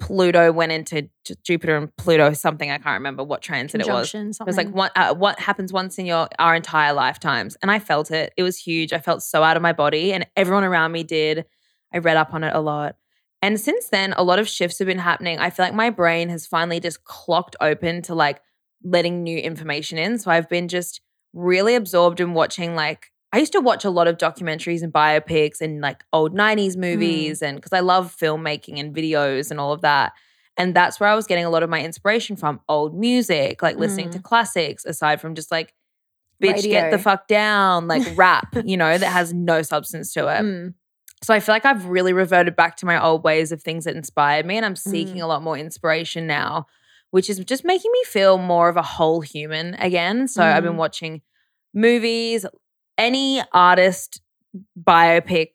Pluto 0.00 0.52
went 0.52 0.72
into 0.72 1.08
Jupiter 1.42 1.76
and 1.76 1.94
Pluto, 1.96 2.32
something 2.32 2.70
I 2.70 2.78
can't 2.78 2.94
remember 2.94 3.24
what 3.24 3.42
transit 3.42 3.80
it 3.80 3.88
was. 3.88 4.10
Conjunction, 4.10 4.28
It 4.40 4.46
was 4.46 4.56
like 4.56 4.70
what 4.70 4.92
uh, 4.96 5.14
what 5.14 5.40
happens 5.40 5.72
once 5.72 5.98
in 5.98 6.06
your 6.06 6.28
our 6.38 6.54
entire 6.54 6.92
lifetimes, 6.92 7.56
and 7.62 7.70
I 7.70 7.78
felt 7.78 8.10
it. 8.10 8.32
It 8.36 8.42
was 8.42 8.56
huge. 8.56 8.92
I 8.92 8.98
felt 8.98 9.22
so 9.22 9.42
out 9.42 9.56
of 9.56 9.62
my 9.62 9.72
body, 9.72 10.12
and 10.12 10.26
everyone 10.36 10.64
around 10.64 10.92
me 10.92 11.02
did. 11.02 11.46
I 11.92 11.98
read 11.98 12.16
up 12.16 12.34
on 12.34 12.44
it 12.44 12.54
a 12.54 12.60
lot, 12.60 12.96
and 13.42 13.58
since 13.58 13.88
then, 13.88 14.12
a 14.12 14.22
lot 14.22 14.38
of 14.38 14.48
shifts 14.48 14.78
have 14.78 14.86
been 14.86 14.98
happening. 14.98 15.38
I 15.38 15.50
feel 15.50 15.64
like 15.66 15.74
my 15.74 15.90
brain 15.90 16.28
has 16.28 16.46
finally 16.46 16.80
just 16.80 17.04
clocked 17.04 17.56
open 17.60 18.02
to 18.02 18.14
like 18.14 18.40
letting 18.84 19.22
new 19.22 19.38
information 19.38 19.98
in. 19.98 20.18
So 20.18 20.30
I've 20.30 20.48
been 20.48 20.68
just 20.68 21.00
really 21.32 21.74
absorbed 21.74 22.20
in 22.20 22.34
watching 22.34 22.74
like 22.74 23.10
I 23.32 23.38
used 23.38 23.52
to 23.52 23.60
watch 23.60 23.84
a 23.84 23.90
lot 23.90 24.08
of 24.08 24.16
documentaries 24.16 24.82
and 24.82 24.92
biopics 24.92 25.60
and 25.60 25.80
like 25.80 26.02
old 26.12 26.34
90s 26.34 26.76
movies 26.76 27.42
and 27.42 27.56
because 27.56 27.72
I 27.74 27.80
love 27.80 28.16
filmmaking 28.18 28.78
and 28.80 28.94
videos 28.94 29.50
and 29.50 29.60
all 29.60 29.72
of 29.72 29.82
that. 29.82 30.12
And 30.56 30.74
that's 30.74 30.98
where 30.98 31.08
I 31.08 31.14
was 31.14 31.26
getting 31.26 31.44
a 31.44 31.50
lot 31.50 31.62
of 31.62 31.70
my 31.70 31.80
inspiration 31.82 32.36
from 32.36 32.60
old 32.68 32.98
music, 32.98 33.62
like 33.62 33.76
listening 33.76 34.10
to 34.10 34.18
classics, 34.18 34.84
aside 34.84 35.20
from 35.20 35.34
just 35.34 35.50
like, 35.52 35.72
bitch, 36.42 36.62
get 36.70 36.90
the 36.90 36.98
fuck 36.98 37.28
down, 37.28 37.86
like 37.86 38.02
rap, 38.16 38.46
you 38.64 38.76
know, 38.76 38.96
that 38.98 39.12
has 39.12 39.32
no 39.34 39.62
substance 39.62 40.12
to 40.14 40.20
it. 40.28 40.42
Mm. 40.42 40.74
So 41.22 41.34
I 41.34 41.40
feel 41.40 41.54
like 41.54 41.64
I've 41.64 41.84
really 41.86 42.12
reverted 42.12 42.56
back 42.56 42.76
to 42.78 42.86
my 42.86 43.00
old 43.02 43.24
ways 43.24 43.52
of 43.52 43.62
things 43.62 43.84
that 43.84 43.94
inspired 43.94 44.46
me. 44.46 44.56
And 44.56 44.64
I'm 44.64 44.74
Mm. 44.74 44.78
seeking 44.78 45.20
a 45.20 45.26
lot 45.26 45.42
more 45.42 45.56
inspiration 45.58 46.26
now, 46.26 46.66
which 47.10 47.28
is 47.28 47.38
just 47.40 47.64
making 47.64 47.90
me 47.92 48.02
feel 48.04 48.38
more 48.38 48.68
of 48.68 48.76
a 48.76 48.82
whole 48.82 49.20
human 49.20 49.74
again. 49.74 50.26
So 50.28 50.42
I've 50.42 50.62
been 50.62 50.74
Mm. 50.74 50.78
watching 50.78 51.22
movies, 51.74 52.46
any 52.98 53.40
artist 53.52 54.20
biopic 54.78 55.48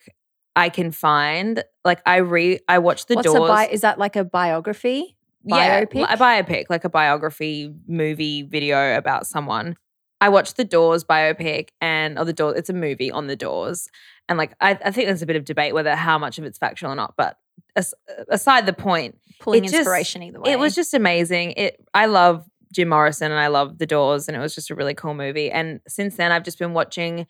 I 0.56 0.70
can 0.70 0.92
find. 0.92 1.64
Like 1.86 2.02
I 2.06 2.18
re 2.18 2.60
I 2.68 2.80
watched 2.80 3.08
The 3.10 3.16
What's 3.16 3.26
Doors. 3.32 3.50
a 3.50 3.54
bi- 3.54 3.68
is 3.68 3.82
that 3.82 4.00
like 4.00 4.16
a 4.16 4.24
biography? 4.24 5.18
Yeah, 5.46 5.84
biopic? 5.84 6.06
a 6.14 6.18
biopic, 6.18 6.66
like 6.70 6.86
a 6.86 6.90
biography 6.90 7.74
movie 7.88 8.44
video 8.44 8.96
about 8.98 9.28
someone. 9.28 9.76
I 10.22 10.30
watched 10.30 10.56
the 10.56 10.64
Doors 10.64 11.04
biopic 11.04 11.70
and 11.82 12.18
or 12.18 12.24
the 12.24 12.32
Doors. 12.34 12.58
It's 12.58 12.70
a 12.70 12.74
movie 12.74 13.12
on 13.12 13.28
the 13.28 13.36
Doors, 13.36 13.90
and 14.30 14.38
like 14.38 14.54
I, 14.62 14.72
I 14.86 14.92
think 14.92 15.08
there's 15.08 15.22
a 15.22 15.26
bit 15.26 15.36
of 15.36 15.44
debate 15.44 15.74
whether 15.74 15.96
how 15.96 16.18
much 16.18 16.38
of 16.38 16.46
it's 16.46 16.58
factual 16.58 16.92
or 16.92 16.96
not. 16.96 17.16
But 17.18 17.38
as, 17.76 17.94
aside 18.30 18.66
the 18.66 18.72
point, 18.74 19.18
Pulling 19.42 19.66
it 19.66 19.68
just- 19.68 19.80
inspiration 19.80 20.24
either 20.24 20.40
way. 20.40 20.52
it 20.52 20.60
was 20.60 20.76
just 20.76 20.94
amazing. 20.94 21.52
It 21.58 21.76
I 21.94 22.06
love 22.06 22.46
Jim 22.74 22.90
Morrison 22.90 23.32
and 23.32 23.40
I 23.40 23.48
love 23.48 23.78
The 23.78 23.86
Doors, 23.86 24.28
and 24.28 24.36
it 24.36 24.40
was 24.42 24.54
just 24.56 24.70
a 24.72 24.76
really 24.76 24.94
cool 24.94 25.14
movie. 25.14 25.50
And 25.50 25.80
since 25.88 26.16
then, 26.18 26.32
I've 26.32 26.44
just 26.44 26.60
been 26.60 26.74
watching 26.74 27.26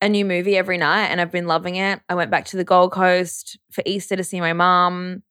a 0.00 0.08
new 0.08 0.24
movie 0.24 0.56
every 0.56 0.78
night, 0.78 1.06
and 1.06 1.20
I've 1.20 1.32
been 1.32 1.46
loving 1.46 1.76
it. 1.76 2.00
I 2.08 2.14
went 2.14 2.30
back 2.30 2.46
to 2.46 2.56
the 2.56 2.64
Gold 2.64 2.92
Coast 2.92 3.58
for 3.70 3.82
Easter 3.84 4.16
to 4.16 4.24
see 4.24 4.40
my 4.40 4.54
mom, 4.54 5.22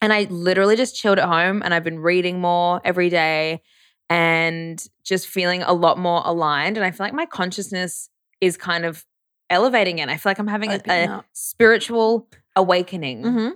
and 0.00 0.12
I 0.12 0.26
literally 0.30 0.76
just 0.76 0.96
chilled 0.96 1.18
at 1.18 1.28
home. 1.28 1.60
And 1.64 1.74
I've 1.74 1.84
been 1.84 1.98
reading 1.98 2.40
more 2.40 2.80
every 2.84 3.10
day, 3.10 3.60
and 4.08 4.82
just 5.04 5.26
feeling 5.26 5.62
a 5.62 5.72
lot 5.74 5.98
more 5.98 6.22
aligned. 6.24 6.76
And 6.78 6.86
I 6.86 6.92
feel 6.92 7.04
like 7.06 7.12
my 7.14 7.26
consciousness 7.26 8.08
is 8.40 8.56
kind 8.56 8.84
of 8.84 9.04
elevating 9.50 9.98
it. 9.98 10.08
I 10.08 10.16
feel 10.16 10.30
like 10.30 10.38
I'm 10.38 10.46
having 10.46 10.70
a, 10.70 10.76
Opening 10.76 11.08
a 11.10 11.12
up. 11.18 11.26
spiritual 11.32 12.28
awakening. 12.54 13.22
hmm 13.24 13.48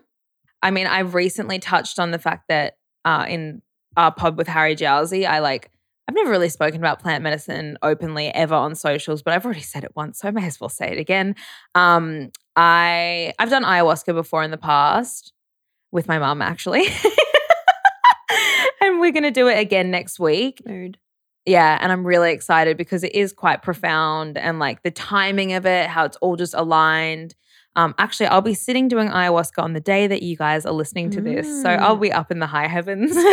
I 0.63 0.71
mean, 0.71 0.87
I've 0.87 1.15
recently 1.15 1.59
touched 1.59 1.99
on 1.99 2.11
the 2.11 2.19
fact 2.19 2.45
that 2.49 2.75
uh, 3.07 3.25
in 3.29 3.63
our 3.97 4.13
pod 4.13 4.37
with 4.37 4.47
Harry 4.49 4.77
Jowsey, 4.77 5.27
I 5.27 5.39
like, 5.41 5.71
I've 6.09 6.15
never 6.15 6.31
really 6.31 6.49
spoken 6.49 6.81
about 6.81 7.01
plant 7.01 7.23
medicine 7.23 7.79
openly 7.83 8.29
ever 8.29 8.55
on 8.55 8.75
socials, 8.75 9.23
but 9.23 9.33
I've 9.35 9.45
already 9.45 9.61
said 9.61 9.85
it 9.85 9.93
once, 9.95 10.19
so 10.21 10.29
I 10.29 10.31
may 10.33 10.47
as 10.47 10.61
well 10.61 10.69
say 10.69 10.91
it 10.91 10.99
again. 10.99 11.35
Um, 11.75 12.31
I 12.57 13.33
I've 13.39 13.51
done 13.51 13.65
ayahuasca 13.65 14.15
before 14.15 14.43
in 14.43 14.51
the 14.51 14.57
past 14.59 15.33
with 15.93 16.09
my 16.09 16.19
mum, 16.19 16.43
actually, 16.43 16.85
and 18.81 19.01
we're 19.01 19.13
gonna 19.13 19.31
do 19.31 19.49
it 19.49 19.59
again 19.59 19.91
next 19.91 20.19
week. 20.19 20.63
Mood. 20.67 20.99
Yeah, 21.47 21.79
and 21.81 21.91
I'm 21.91 22.07
really 22.07 22.33
excited 22.33 22.77
because 22.77 23.03
it 23.03 23.15
is 23.15 23.33
quite 23.33 23.63
profound 23.63 24.37
and 24.37 24.59
like 24.59 24.83
the 24.83 24.91
timing 24.91 25.53
of 25.55 25.65
it, 25.67 25.89
how 25.89 26.05
it's 26.05 26.17
all 26.19 26.37
just 26.37 26.55
aligned. 26.55 27.35
Um, 27.77 27.95
actually, 27.99 28.27
I'll 28.27 28.43
be 28.43 28.55
sitting 28.55 28.89
doing 28.89 29.09
ayahuasca 29.09 29.63
on 29.63 29.73
the 29.73 29.81
day 29.81 30.07
that 30.07 30.23
you 30.23 30.37
guys 30.37 30.67
are 30.67 30.73
listening 30.73 31.11
to 31.11 31.21
this, 31.21 31.47
so 31.63 31.71
I'll 31.71 31.97
Mm. 31.97 32.03
be 32.03 32.13
up 32.13 32.31
in 32.31 32.41
the 32.41 32.47
high 32.47 32.67
heavens. 32.67 33.17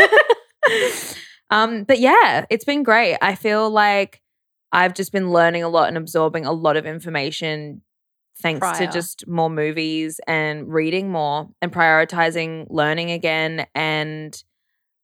um, 1.49 1.83
but 1.83 1.99
yeah, 1.99 2.45
it's 2.49 2.65
been 2.65 2.83
great. 2.83 3.17
I 3.21 3.35
feel 3.35 3.69
like 3.69 4.21
I've 4.71 4.93
just 4.93 5.11
been 5.11 5.31
learning 5.31 5.63
a 5.63 5.69
lot 5.69 5.87
and 5.87 5.97
absorbing 5.97 6.45
a 6.45 6.51
lot 6.51 6.77
of 6.77 6.85
information 6.85 7.81
thanks 8.39 8.59
Prior. 8.59 8.85
to 8.85 8.91
just 8.91 9.27
more 9.27 9.49
movies 9.49 10.19
and 10.27 10.71
reading 10.71 11.09
more 11.09 11.49
and 11.61 11.71
prioritizing 11.71 12.67
learning 12.69 13.11
again 13.11 13.65
and 13.73 14.43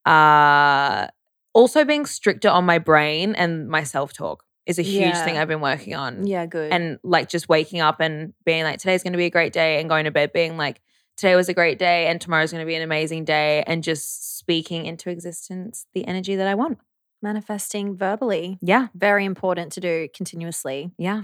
uh 0.05 1.07
also 1.53 1.85
being 1.85 2.05
stricter 2.05 2.49
on 2.49 2.65
my 2.65 2.77
brain 2.77 3.35
and 3.35 3.67
my 3.67 3.83
self-talk 3.83 4.43
is 4.65 4.79
a 4.79 4.81
huge 4.81 5.15
thing 5.15 5.37
I've 5.37 5.49
been 5.49 5.61
working 5.61 5.93
on. 5.93 6.25
Yeah, 6.25 6.45
good. 6.45 6.71
And 6.71 6.97
like 7.03 7.27
just 7.27 7.49
waking 7.49 7.81
up 7.81 7.99
and 7.99 8.33
being 8.45 8.63
like 8.63 8.79
today's 8.79 9.03
going 9.03 9.13
to 9.13 9.17
be 9.17 9.25
a 9.25 9.29
great 9.29 9.51
day 9.51 9.79
and 9.79 9.89
going 9.89 10.05
to 10.05 10.11
bed 10.11 10.31
being 10.33 10.55
like 10.57 10.81
today 11.17 11.35
was 11.35 11.49
a 11.49 11.53
great 11.53 11.79
day 11.79 12.07
and 12.07 12.19
tomorrow's 12.19 12.51
going 12.51 12.61
to 12.61 12.67
be 12.67 12.75
an 12.75 12.81
amazing 12.81 13.25
day 13.25 13.63
and 13.67 13.83
just 13.83 14.37
speaking 14.37 14.85
into 14.85 15.09
existence 15.09 15.85
the 15.93 16.05
energy 16.07 16.35
that 16.35 16.47
I 16.47 16.55
want. 16.55 16.79
manifesting 17.23 17.95
verbally. 17.95 18.59
Yeah. 18.61 18.87
Very 18.93 19.25
important 19.25 19.71
to 19.73 19.79
do 19.79 20.09
continuously. 20.13 20.91
Yeah. 20.97 21.23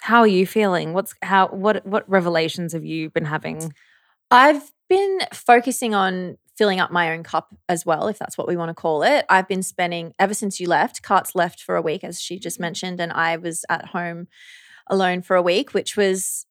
How 0.00 0.20
are 0.20 0.26
you 0.26 0.46
feeling? 0.46 0.94
What's 0.94 1.14
how 1.22 1.48
what 1.48 1.84
what 1.86 2.08
revelations 2.08 2.72
have 2.72 2.84
you 2.84 3.10
been 3.10 3.24
having? 3.24 3.72
I've 4.30 4.72
been 4.88 5.20
focusing 5.32 5.94
on 5.94 6.38
filling 6.56 6.80
up 6.80 6.90
my 6.90 7.12
own 7.12 7.22
cup 7.22 7.54
as 7.68 7.86
well, 7.86 8.08
if 8.08 8.18
that's 8.18 8.36
what 8.36 8.48
we 8.48 8.56
want 8.56 8.68
to 8.68 8.74
call 8.74 9.02
it. 9.02 9.24
I've 9.28 9.48
been 9.48 9.62
spending 9.62 10.12
ever 10.18 10.34
since 10.34 10.60
you 10.60 10.68
left. 10.68 11.02
Cart's 11.02 11.34
left 11.34 11.60
for 11.60 11.76
a 11.76 11.82
week, 11.82 12.04
as 12.04 12.20
she 12.20 12.38
just 12.38 12.58
mm. 12.58 12.62
mentioned, 12.62 13.00
and 13.00 13.12
I 13.12 13.36
was 13.36 13.64
at 13.68 13.86
home 13.86 14.28
alone 14.88 15.22
for 15.22 15.36
a 15.36 15.42
week, 15.42 15.72
which 15.72 15.96
was 15.96 16.46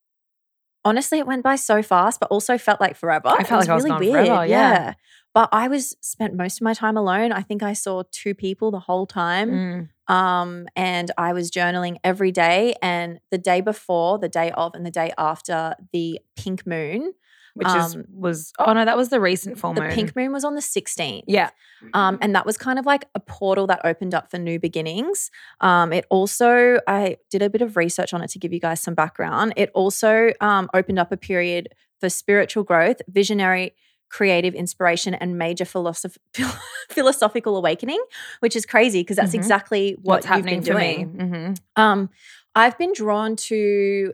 honestly 0.83 1.19
it 1.19 1.27
went 1.27 1.43
by 1.43 1.55
so 1.55 1.81
fast, 1.81 2.19
but 2.19 2.29
also 2.31 2.57
felt 2.57 2.81
like 2.81 2.95
forever. 2.95 3.27
I 3.29 3.41
It 3.41 3.47
felt 3.47 3.61
like 3.61 3.69
I 3.69 3.75
was 3.75 3.83
really 3.83 4.11
gone 4.11 4.25
forever, 4.25 4.45
yeah. 4.45 4.93
But 5.33 5.49
I 5.53 5.69
was 5.69 5.95
spent 6.01 6.35
most 6.35 6.59
of 6.59 6.63
my 6.63 6.73
time 6.73 6.97
alone. 6.97 7.31
I 7.31 7.41
think 7.41 7.63
I 7.63 7.73
saw 7.73 8.03
two 8.11 8.35
people 8.35 8.69
the 8.69 8.79
whole 8.79 9.05
time. 9.05 9.89
Mm. 10.07 10.13
Um, 10.13 10.67
and 10.75 11.09
I 11.17 11.31
was 11.31 11.49
journaling 11.51 11.97
every 12.03 12.33
day. 12.33 12.75
And 12.81 13.19
the 13.29 13.37
day 13.37 13.61
before, 13.61 14.19
the 14.19 14.27
day 14.27 14.51
of, 14.51 14.75
and 14.75 14.85
the 14.85 14.91
day 14.91 15.13
after 15.17 15.75
the 15.93 16.19
pink 16.35 16.67
moon, 16.67 17.13
Which 17.53 17.67
is 17.67 17.95
Um, 17.95 18.05
was 18.13 18.53
oh 18.59 18.71
no, 18.73 18.85
that 18.85 18.95
was 18.95 19.09
the 19.09 19.19
recent 19.19 19.59
full 19.59 19.73
the 19.73 19.81
moon. 19.81 19.91
pink 19.91 20.15
moon 20.15 20.31
was 20.31 20.43
on 20.45 20.55
the 20.55 20.61
16th. 20.61 21.23
Yeah. 21.27 21.49
Um, 21.93 22.17
and 22.21 22.33
that 22.35 22.45
was 22.45 22.57
kind 22.57 22.77
of 22.79 22.85
like 22.85 23.05
a 23.15 23.19
portal 23.19 23.67
that 23.67 23.81
opened 23.83 24.13
up 24.13 24.29
for 24.31 24.37
new 24.37 24.59
beginnings. 24.59 25.29
Um, 25.59 25.91
it 25.91 26.05
also, 26.09 26.79
I 26.87 27.17
did 27.29 27.41
a 27.41 27.49
bit 27.49 27.61
of 27.61 27.75
research 27.75 28.13
on 28.13 28.21
it 28.21 28.29
to 28.31 28.39
give 28.39 28.53
you 28.53 28.59
guys 28.59 28.79
some 28.81 28.93
background. 28.93 29.53
It 29.57 29.69
also 29.73 30.31
um, 30.41 30.69
opened 30.73 30.99
up 30.99 31.11
a 31.11 31.17
period 31.17 31.69
for 31.99 32.07
spiritual 32.09 32.63
growth, 32.63 33.01
visionary, 33.09 33.75
creative 34.09 34.53
inspiration, 34.53 35.13
and 35.13 35.37
major 35.37 35.65
philosoph- 35.65 36.17
philosophical 36.89 37.57
awakening, 37.57 38.01
which 38.39 38.55
is 38.55 38.65
crazy 38.65 39.01
because 39.01 39.17
that's 39.17 39.31
Mhm. 39.31 39.35
exactly 39.35 39.91
what 40.01 40.15
What's 40.17 40.25
happening 40.25 40.55
you've 40.55 40.65
been 40.65 40.73
doing. 40.75 41.17
me? 41.17 41.23
Mhm. 41.23 41.57
Um, 41.75 42.09
I've 42.55 42.77
been 42.77 42.93
drawn 42.93 43.35
to. 43.37 44.13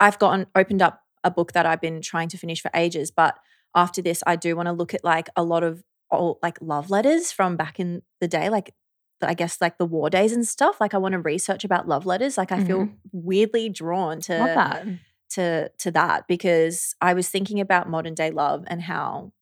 I've 0.00 0.18
gotten 0.18 0.46
opened 0.54 0.82
up 0.82 1.01
a 1.24 1.30
book 1.30 1.52
that 1.52 1.66
I've 1.66 1.80
been 1.80 2.00
trying 2.00 2.28
to 2.30 2.38
finish 2.38 2.60
for 2.60 2.70
ages, 2.74 3.10
but 3.10 3.38
after 3.74 4.02
this, 4.02 4.22
I 4.26 4.36
do 4.36 4.54
want 4.56 4.66
to 4.66 4.72
look 4.72 4.92
at 4.94 5.04
like 5.04 5.28
a 5.36 5.42
lot 5.42 5.62
of 5.62 5.82
old, 6.10 6.38
like 6.42 6.58
love 6.60 6.90
letters 6.90 7.32
from 7.32 7.56
back 7.56 7.80
in 7.80 8.02
the 8.20 8.28
day, 8.28 8.48
like 8.50 8.74
I 9.22 9.34
guess 9.34 9.60
like 9.60 9.78
the 9.78 9.86
war 9.86 10.10
days 10.10 10.32
and 10.32 10.46
stuff. 10.46 10.80
Like 10.80 10.94
I 10.94 10.98
want 10.98 11.12
to 11.12 11.18
research 11.20 11.64
about 11.64 11.86
love 11.88 12.04
letters. 12.06 12.36
Like 12.36 12.50
I 12.52 12.64
feel 12.64 12.88
weirdly 13.12 13.68
drawn 13.68 14.20
to 14.22 14.38
to 15.30 15.70
to 15.78 15.90
that 15.92 16.26
because 16.26 16.94
I 17.00 17.14
was 17.14 17.28
thinking 17.28 17.60
about 17.60 17.88
modern 17.88 18.14
day 18.14 18.30
love 18.30 18.64
and 18.66 18.82
how 18.82 19.32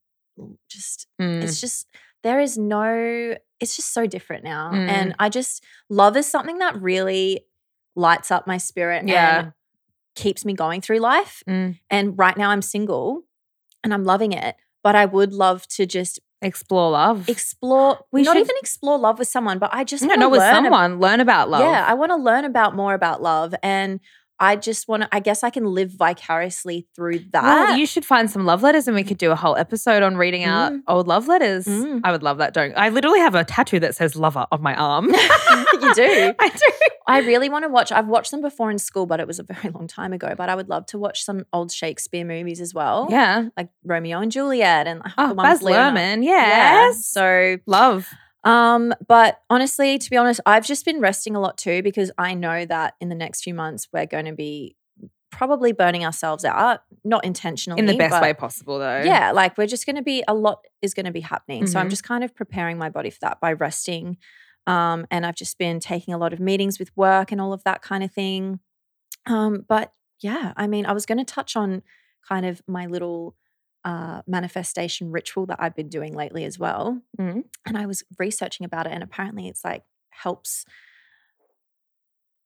just 0.69 1.07
Mm. 1.21 1.43
it's 1.43 1.61
just 1.61 1.87
there 2.23 2.41
is 2.41 2.57
no 2.57 3.35
it's 3.59 3.77
just 3.77 3.93
so 3.93 4.07
different 4.07 4.43
now 4.45 4.71
Mm. 4.73 4.89
and 4.89 5.15
i 5.19 5.29
just 5.29 5.63
love 5.91 6.17
is 6.17 6.27
something 6.27 6.59
that 6.59 6.81
really 6.81 7.45
lights 7.97 8.31
up 8.31 8.47
my 8.47 8.57
spirit 8.57 9.07
Yeah. 9.07 9.39
and 9.41 9.53
keeps 10.21 10.45
me 10.45 10.53
going 10.55 10.81
through 10.81 10.99
life 10.99 11.43
Mm. 11.49 11.79
and 11.91 12.19
right 12.19 12.37
now 12.37 12.51
i'm 12.51 12.63
single 12.63 13.23
and 13.83 13.93
i'm 13.95 14.05
loving 14.05 14.33
it 14.33 14.55
but 14.85 14.95
i 14.95 15.05
would 15.07 15.33
love 15.33 15.67
to 15.77 15.87
just 15.87 16.21
Explore 16.43 16.91
love. 16.93 17.29
explore 17.29 17.99
We 18.13 18.23
not 18.23 18.33
should- 18.35 18.41
even 18.47 18.57
explore 18.61 18.99
love 18.99 19.19
with 19.19 19.29
someone 19.29 19.59
but 19.59 19.71
i 19.75 19.85
just 19.85 20.03
no, 20.05 20.15
not 20.15 20.31
with 20.31 20.41
learn 20.41 20.55
ab- 20.57 20.65
someone. 20.65 20.99
Learn 21.01 21.21
about 21.21 21.51
love. 21.51 21.61
yeah 21.61 21.85
i 21.87 21.93
want 21.95 22.11
to 22.13 22.17
learn 22.17 22.45
about 22.47 22.75
more 22.75 22.95
about 22.95 23.21
love 23.21 23.55
and 23.63 24.01
i 24.39 24.57
just 24.57 24.89
want 24.89 25.03
to 25.03 25.09
i 25.13 25.21
guess 25.21 25.45
i 25.45 25.51
can 25.51 25.67
live 25.67 25.91
vicariously 25.91 26.87
through 26.97 27.19
that 27.35 27.43
Well, 27.45 27.77
you 27.77 27.85
should 27.85 28.07
find 28.07 28.31
some 28.31 28.47
love 28.47 28.63
letters 28.63 28.89
and 28.89 28.95
we 28.97 29.05
could 29.05 29.19
do 29.19 29.31
a 29.31 29.37
whole 29.37 29.55
episode 29.57 30.03
on 30.03 30.17
reading 30.17 30.45
out 30.45 30.73
Mm. 30.73 30.81
old 30.89 31.07
love 31.07 31.29
letters. 31.29 31.67
Mm. 31.67 32.01
I 32.05 32.11
would 32.13 32.23
love 32.23 32.39
that, 32.39 32.55
don't 32.55 32.73
I? 32.75 32.89
literally 32.89 33.21
have 33.21 33.35
a 33.35 33.45
tattoo 33.45 33.81
that 33.81 33.95
says 33.95 34.17
lover 34.17 34.47
on 34.51 34.63
my 34.63 34.75
arm. 34.75 35.11
You 35.83 35.95
do? 35.95 36.35
I 36.39 36.49
do. 36.49 36.71
I 37.11 37.19
really 37.21 37.49
want 37.49 37.65
to 37.65 37.69
watch. 37.69 37.91
I've 37.93 38.07
watched 38.09 38.31
them 38.31 38.41
before 38.41 38.71
in 38.71 38.79
school, 38.79 39.05
but 39.07 39.21
it 39.21 39.27
was 39.27 39.39
a 39.39 39.43
very 39.53 39.71
long 39.71 39.87
time 39.87 40.13
ago. 40.13 40.35
But 40.37 40.49
I 40.49 40.55
would 40.55 40.69
love 40.69 40.87
to 40.87 40.99
watch 40.99 41.25
some 41.25 41.45
old 41.53 41.71
Shakespeare 41.73 42.25
movies 42.25 42.61
as 42.61 42.73
well. 42.73 43.09
Yeah. 43.11 43.49
like 43.57 43.69
Romeo 43.85 44.21
and 44.21 44.31
Juliet 44.33 44.87
and 44.87 45.03
Oh, 45.19 45.29
the 45.29 45.35
ones 45.35 45.61
Baz 45.61 45.63
Luhrmann. 45.63 46.25
Yeah. 46.25 46.87
Yes. 46.87 47.07
So, 47.07 47.59
love. 47.67 48.09
um, 48.45 48.95
but 49.09 49.41
honestly, 49.51 49.99
to 49.99 50.11
be 50.11 50.17
honest, 50.17 50.41
I've 50.47 50.65
just 50.65 50.85
been 50.85 51.01
resting 51.01 51.35
a 51.37 51.41
lot 51.41 51.59
too 51.59 51.83
because 51.83 52.11
I 52.17 52.35
know 52.35 52.65
that 52.65 52.95
in 53.01 53.09
the 53.09 53.15
next 53.15 53.43
few 53.43 53.55
months 53.55 53.89
we're 53.93 54.07
going 54.07 54.27
to 54.27 54.33
be 54.33 54.77
probably 55.31 55.73
burning 55.73 56.05
ourselves 56.05 56.45
out, 56.45 56.81
not 57.05 57.25
intentionally 57.25 57.79
In 57.79 57.87
the 57.87 57.97
best 57.97 58.11
but- 58.11 58.23
way 58.23 58.35
possible, 58.35 58.79
though. 58.79 59.03
Yeah, 59.05 59.31
like 59.33 59.57
we're 59.57 59.67
just 59.69 59.87
going 59.87 59.97
to 59.97 60.03
be 60.03 60.25
a 60.27 60.35
lot 60.35 60.65
is 60.83 60.93
going 60.93 61.07
to 61.07 61.13
be 61.13 61.21
happening. 61.21 61.67
So 61.67 61.79
I'm 61.79 61.87
Mhm. 61.87 61.91
just 61.91 62.03
kind 62.05 62.25
of 62.25 62.35
preparing 62.35 62.79
my 62.79 62.89
body 62.91 63.11
for 63.11 63.19
that 63.23 63.41
by 63.41 63.53
resting. 63.53 64.17
Um, 64.71 65.07
and 65.11 65.27
I've 65.27 65.35
just 65.37 65.59
been 65.59 65.81
taking 65.81 66.15
a 66.15 66.19
lot 66.19 66.33
of 66.33 66.41
meetings 66.41 66.79
with 66.79 66.97
work 66.97 67.33
and 67.33 67.41
all 67.41 67.53
of 67.53 67.65
that 67.65 67.83
kind 67.83 68.05
of 68.05 68.13
thing. 68.13 68.61
Um, 69.27 69.65
but 69.69 69.93
yeah, 70.23 70.53
I 70.57 70.67
mean, 70.67 70.87
I 70.87 70.93
was 70.93 71.07
going 71.07 71.19
to 71.19 71.25
touch 71.25 71.57
on 71.57 71.83
kind 72.29 72.47
of 72.47 72.63
my 72.69 72.87
little 72.87 73.37
uh, 73.85 74.23
manifestation 74.27 75.11
ritual 75.11 75.47
that 75.47 75.59
I've 75.61 75.75
been 75.75 75.89
doing 75.89 76.15
lately 76.15 76.45
as 76.45 76.59
well. 76.59 77.03
Mhm. 77.19 77.45
And 77.67 77.79
I 77.79 77.87
was 77.87 78.05
researching 78.19 78.67
about 78.67 78.87
it, 78.87 78.93
and 78.93 79.03
apparently 79.03 79.49
it's 79.49 79.65
like 79.65 79.83
helps 80.11 80.65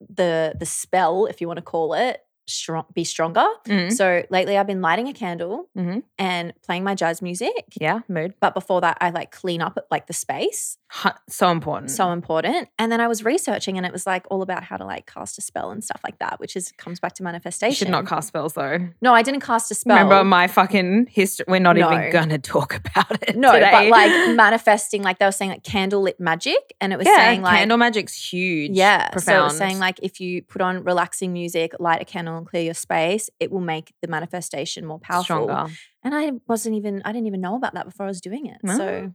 the 0.00 0.54
the 0.58 0.66
spell, 0.66 1.26
if 1.26 1.40
you 1.40 1.46
want 1.46 1.58
to 1.58 1.62
call 1.62 1.94
it, 1.94 2.20
strong, 2.46 2.84
be 2.94 3.04
stronger. 3.04 3.46
Mhm. 3.66 3.92
So 3.92 4.22
lately, 4.30 4.56
I've 4.58 4.66
been 4.66 4.82
lighting 4.82 5.08
a 5.08 5.12
candle 5.12 5.68
Mhm. 5.76 6.02
and 6.18 6.52
playing 6.62 6.84
my 6.84 6.94
jazz 6.94 7.22
music. 7.22 7.64
Yeah. 7.80 8.00
Mood. 8.08 8.34
But 8.40 8.54
before 8.54 8.80
that, 8.82 8.98
I 9.00 9.10
like 9.10 9.30
clean 9.30 9.62
up 9.62 9.78
like 9.90 10.06
the 10.06 10.12
space. 10.12 10.76
So 11.28 11.50
important. 11.50 11.90
So 11.90 12.12
important. 12.12 12.68
And 12.78 12.92
then 12.92 13.00
I 13.00 13.08
was 13.08 13.24
researching, 13.24 13.76
and 13.76 13.84
it 13.84 13.92
was 13.92 14.06
like 14.06 14.26
all 14.30 14.42
about 14.42 14.62
how 14.62 14.76
to 14.76 14.84
like 14.84 15.06
cast 15.12 15.38
a 15.38 15.40
spell 15.40 15.70
and 15.70 15.82
stuff 15.82 16.00
like 16.04 16.18
that, 16.20 16.38
which 16.38 16.54
is 16.54 16.72
comes 16.78 17.00
back 17.00 17.14
to 17.14 17.22
you 17.22 17.24
manifestation. 17.24 17.74
should 17.74 17.90
not 17.90 18.06
cast 18.06 18.28
spells, 18.28 18.52
though. 18.54 18.78
No, 19.02 19.12
I 19.14 19.22
didn't 19.22 19.40
cast 19.40 19.70
a 19.70 19.74
spell. 19.74 19.96
Remember 19.96 20.22
my 20.24 20.46
fucking 20.46 21.08
history? 21.10 21.44
We're 21.48 21.58
not 21.58 21.76
No. 21.76 21.90
even 21.92 22.12
going 22.12 22.28
to 22.28 22.38
talk 22.38 22.74
about 22.86 23.22
it. 23.22 23.36
no, 23.36 23.52
today. 23.52 23.70
but 23.72 23.88
like 23.88 24.36
manifesting, 24.36 25.02
like 25.02 25.18
they 25.18 25.24
were 25.26 25.32
saying, 25.32 25.50
like 25.50 25.62
candlelit 25.64 26.20
magic, 26.20 26.74
and 26.80 26.92
it 26.92 26.96
was 26.96 27.06
yeah, 27.08 27.16
saying 27.16 27.42
like 27.42 27.56
candle 27.58 27.78
magic's 27.78 28.14
huge. 28.32 28.72
Yeah. 28.72 29.00
So 29.00 29.06
it 29.06 29.12
profound. 29.12 29.44
was 29.44 29.58
saying 29.58 29.78
like 29.80 29.98
if 30.02 30.20
you 30.20 30.42
put 30.42 30.60
on 30.62 30.84
relaxing 30.84 31.32
music, 31.32 31.72
light 31.80 32.00
a 32.00 32.04
candle 32.04 32.33
and 32.38 32.46
clear 32.46 32.62
your 32.62 32.74
space, 32.74 33.30
it 33.40 33.50
will 33.50 33.60
make 33.60 33.92
the 34.02 34.08
manifestation 34.08 34.84
more 34.86 34.98
powerful. 34.98 35.44
stronger. 35.46 35.72
And 36.02 36.14
I 36.14 36.32
wasn't 36.48 36.76
even 36.76 37.02
I 37.04 37.12
didn't 37.12 37.26
even 37.26 37.40
know 37.40 37.56
about 37.56 37.74
that 37.74 37.86
before 37.86 38.04
I 38.06 38.08
was 38.08 38.20
doing 38.20 38.46
it. 38.46 38.58
So 38.66 39.12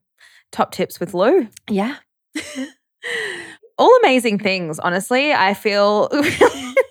Top 0.51 0.71
tips 0.71 0.99
with 0.99 1.13
Lou. 1.13 1.47
yeah. 1.69 1.97
all 3.77 3.95
amazing 4.03 4.39
things, 4.39 4.79
honestly. 4.79 5.31
I 5.31 5.53
feel 5.53 6.09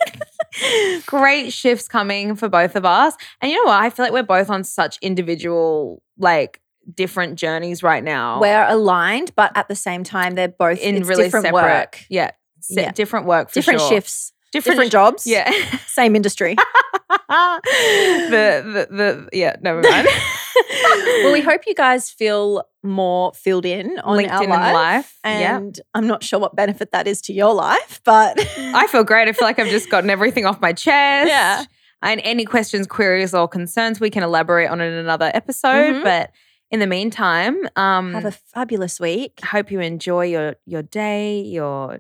great 1.07 1.53
shifts 1.53 1.89
coming 1.89 2.35
for 2.35 2.49
both 2.49 2.77
of 2.77 2.85
us. 2.85 3.15
And 3.41 3.51
you 3.51 3.59
know 3.63 3.69
what? 3.71 3.83
I 3.83 3.91
feel 3.91 4.05
like 4.07 4.13
we're 4.13 4.23
both 4.23 4.51
on 4.51 4.65
such 4.65 4.99
individual, 5.03 6.03
like 6.19 6.61
different 6.95 7.39
journeys 7.39 7.83
right 7.83 8.03
now. 8.03 8.41
We're 8.41 8.67
aligned, 8.67 9.33
but 9.37 9.53
at 9.57 9.69
the 9.69 9.75
same 9.77 10.05
time 10.05 10.35
they're 10.35 10.49
both 10.49 10.79
in 10.79 11.03
really 11.03 11.25
different 11.25 11.45
separate 11.47 11.63
work. 11.63 12.05
Yeah. 12.09 12.31
se- 12.61 12.83
Yeah. 12.83 12.93
Different 12.93 13.27
work 13.27 13.49
for 13.51 13.55
Different 13.55 13.81
sure. 13.81 13.89
shifts. 13.91 14.33
Different 14.53 14.91
jobs. 14.91 15.27
Yeah. 15.27 15.51
Same 15.87 16.17
industry. 16.17 16.57
the, 17.29 18.87
the 18.91 18.97
the 18.97 19.29
yeah, 19.33 19.57
never 19.61 19.83
mind. 19.83 20.09
well, 21.23 21.33
we 21.33 21.41
hope 21.41 21.63
you 21.67 21.75
guys 21.75 22.11
feel 22.11 22.65
more 22.83 23.33
filled 23.35 23.67
in 23.67 23.99
on 24.01 24.17
Linked 24.17 24.33
our 24.33 24.39
in 24.43 24.51
in 24.51 24.51
life. 24.51 24.75
life. 24.75 25.19
Yep. 25.25 25.51
And 25.61 25.81
I'm 25.95 26.07
not 26.07 26.23
sure 26.23 26.39
what 26.39 26.57
benefit 26.57 26.93
that 26.93 27.07
is 27.07 27.21
to 27.23 27.33
your 27.33 27.53
life, 27.55 28.01
but 28.05 28.39
I 28.59 28.87
feel 28.87 29.05
great. 29.05 29.29
I 29.29 29.33
feel 29.33 29.47
like 29.47 29.59
I've 29.59 29.69
just 29.69 29.91
gotten 29.91 30.11
everything 30.11 30.47
off 30.47 30.61
my 30.61 30.73
chest. 30.73 31.29
Yeah. 31.29 31.65
And 32.03 32.21
any 32.25 32.45
questions, 32.45 32.87
queries, 32.87 33.35
or 33.35 33.49
concerns, 33.49 33.99
we 34.01 34.09
can 34.11 34.23
elaborate 34.23 34.69
on 34.71 34.81
in 34.81 34.93
another 34.93 35.31
episode. 35.35 35.97
Mhm. 35.97 36.05
But 36.05 36.31
in 36.71 36.79
the 36.81 36.87
meantime, 36.87 37.57
um, 37.77 38.15
have 38.15 38.25
a 38.25 38.31
fabulous 38.31 39.01
week. 39.01 39.41
hope 39.45 39.71
you 39.71 39.81
enjoy 39.81 40.27
your 40.27 40.57
your 40.65 40.83
day, 40.83 41.41
your 41.41 41.99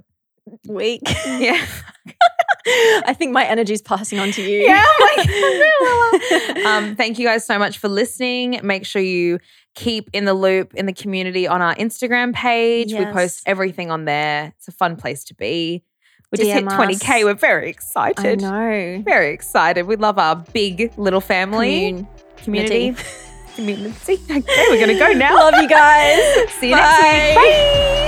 Week. 0.66 1.02
yeah. 1.26 1.62
I 3.06 3.14
think 3.16 3.32
my 3.32 3.44
energy's 3.44 3.82
passing 3.82 4.18
on 4.18 4.30
to 4.32 4.42
you. 4.42 4.60
Yeah, 4.60 4.84
um, 6.66 6.96
thank 6.96 7.18
you 7.18 7.26
guys 7.26 7.46
so 7.46 7.58
much 7.58 7.78
for 7.78 7.88
listening. 7.88 8.60
Make 8.62 8.84
sure 8.86 9.02
you 9.02 9.38
keep 9.74 10.10
in 10.12 10.24
the 10.24 10.34
loop 10.34 10.74
in 10.74 10.86
the 10.86 10.92
community 10.92 11.46
on 11.46 11.62
our 11.62 11.74
Instagram 11.76 12.34
page. 12.34 12.92
We 12.92 13.04
post 13.06 13.42
everything 13.46 13.90
on 13.90 14.04
there. 14.04 14.52
It's 14.56 14.68
a 14.68 14.72
fun 14.72 14.96
place 14.96 15.24
to 15.24 15.34
be. 15.34 15.84
We 16.30 16.38
just 16.38 16.50
DM 16.50 16.54
hit 16.54 17.00
20K. 17.00 17.18
us. 17.20 17.24
We're 17.24 17.34
very 17.34 17.70
excited. 17.70 18.42
I 18.42 18.96
know. 18.96 19.02
Very 19.02 19.32
excited. 19.32 19.86
We 19.86 19.96
love 19.96 20.18
our 20.18 20.36
big 20.36 20.92
little 20.98 21.22
family 21.22 21.90
Commune- 21.90 22.08
community. 22.36 22.96
Community. 23.54 24.12
Okay, 24.30 24.66
we're 24.70 24.76
going 24.76 24.86
to 24.86 24.98
go 25.00 25.12
now. 25.14 25.34
Love 25.34 25.60
you 25.60 25.68
guys. 25.68 26.48
See 26.60 26.68
you 26.68 26.76
next 26.76 27.02
week. 27.02 27.34
Bye. 27.34 28.07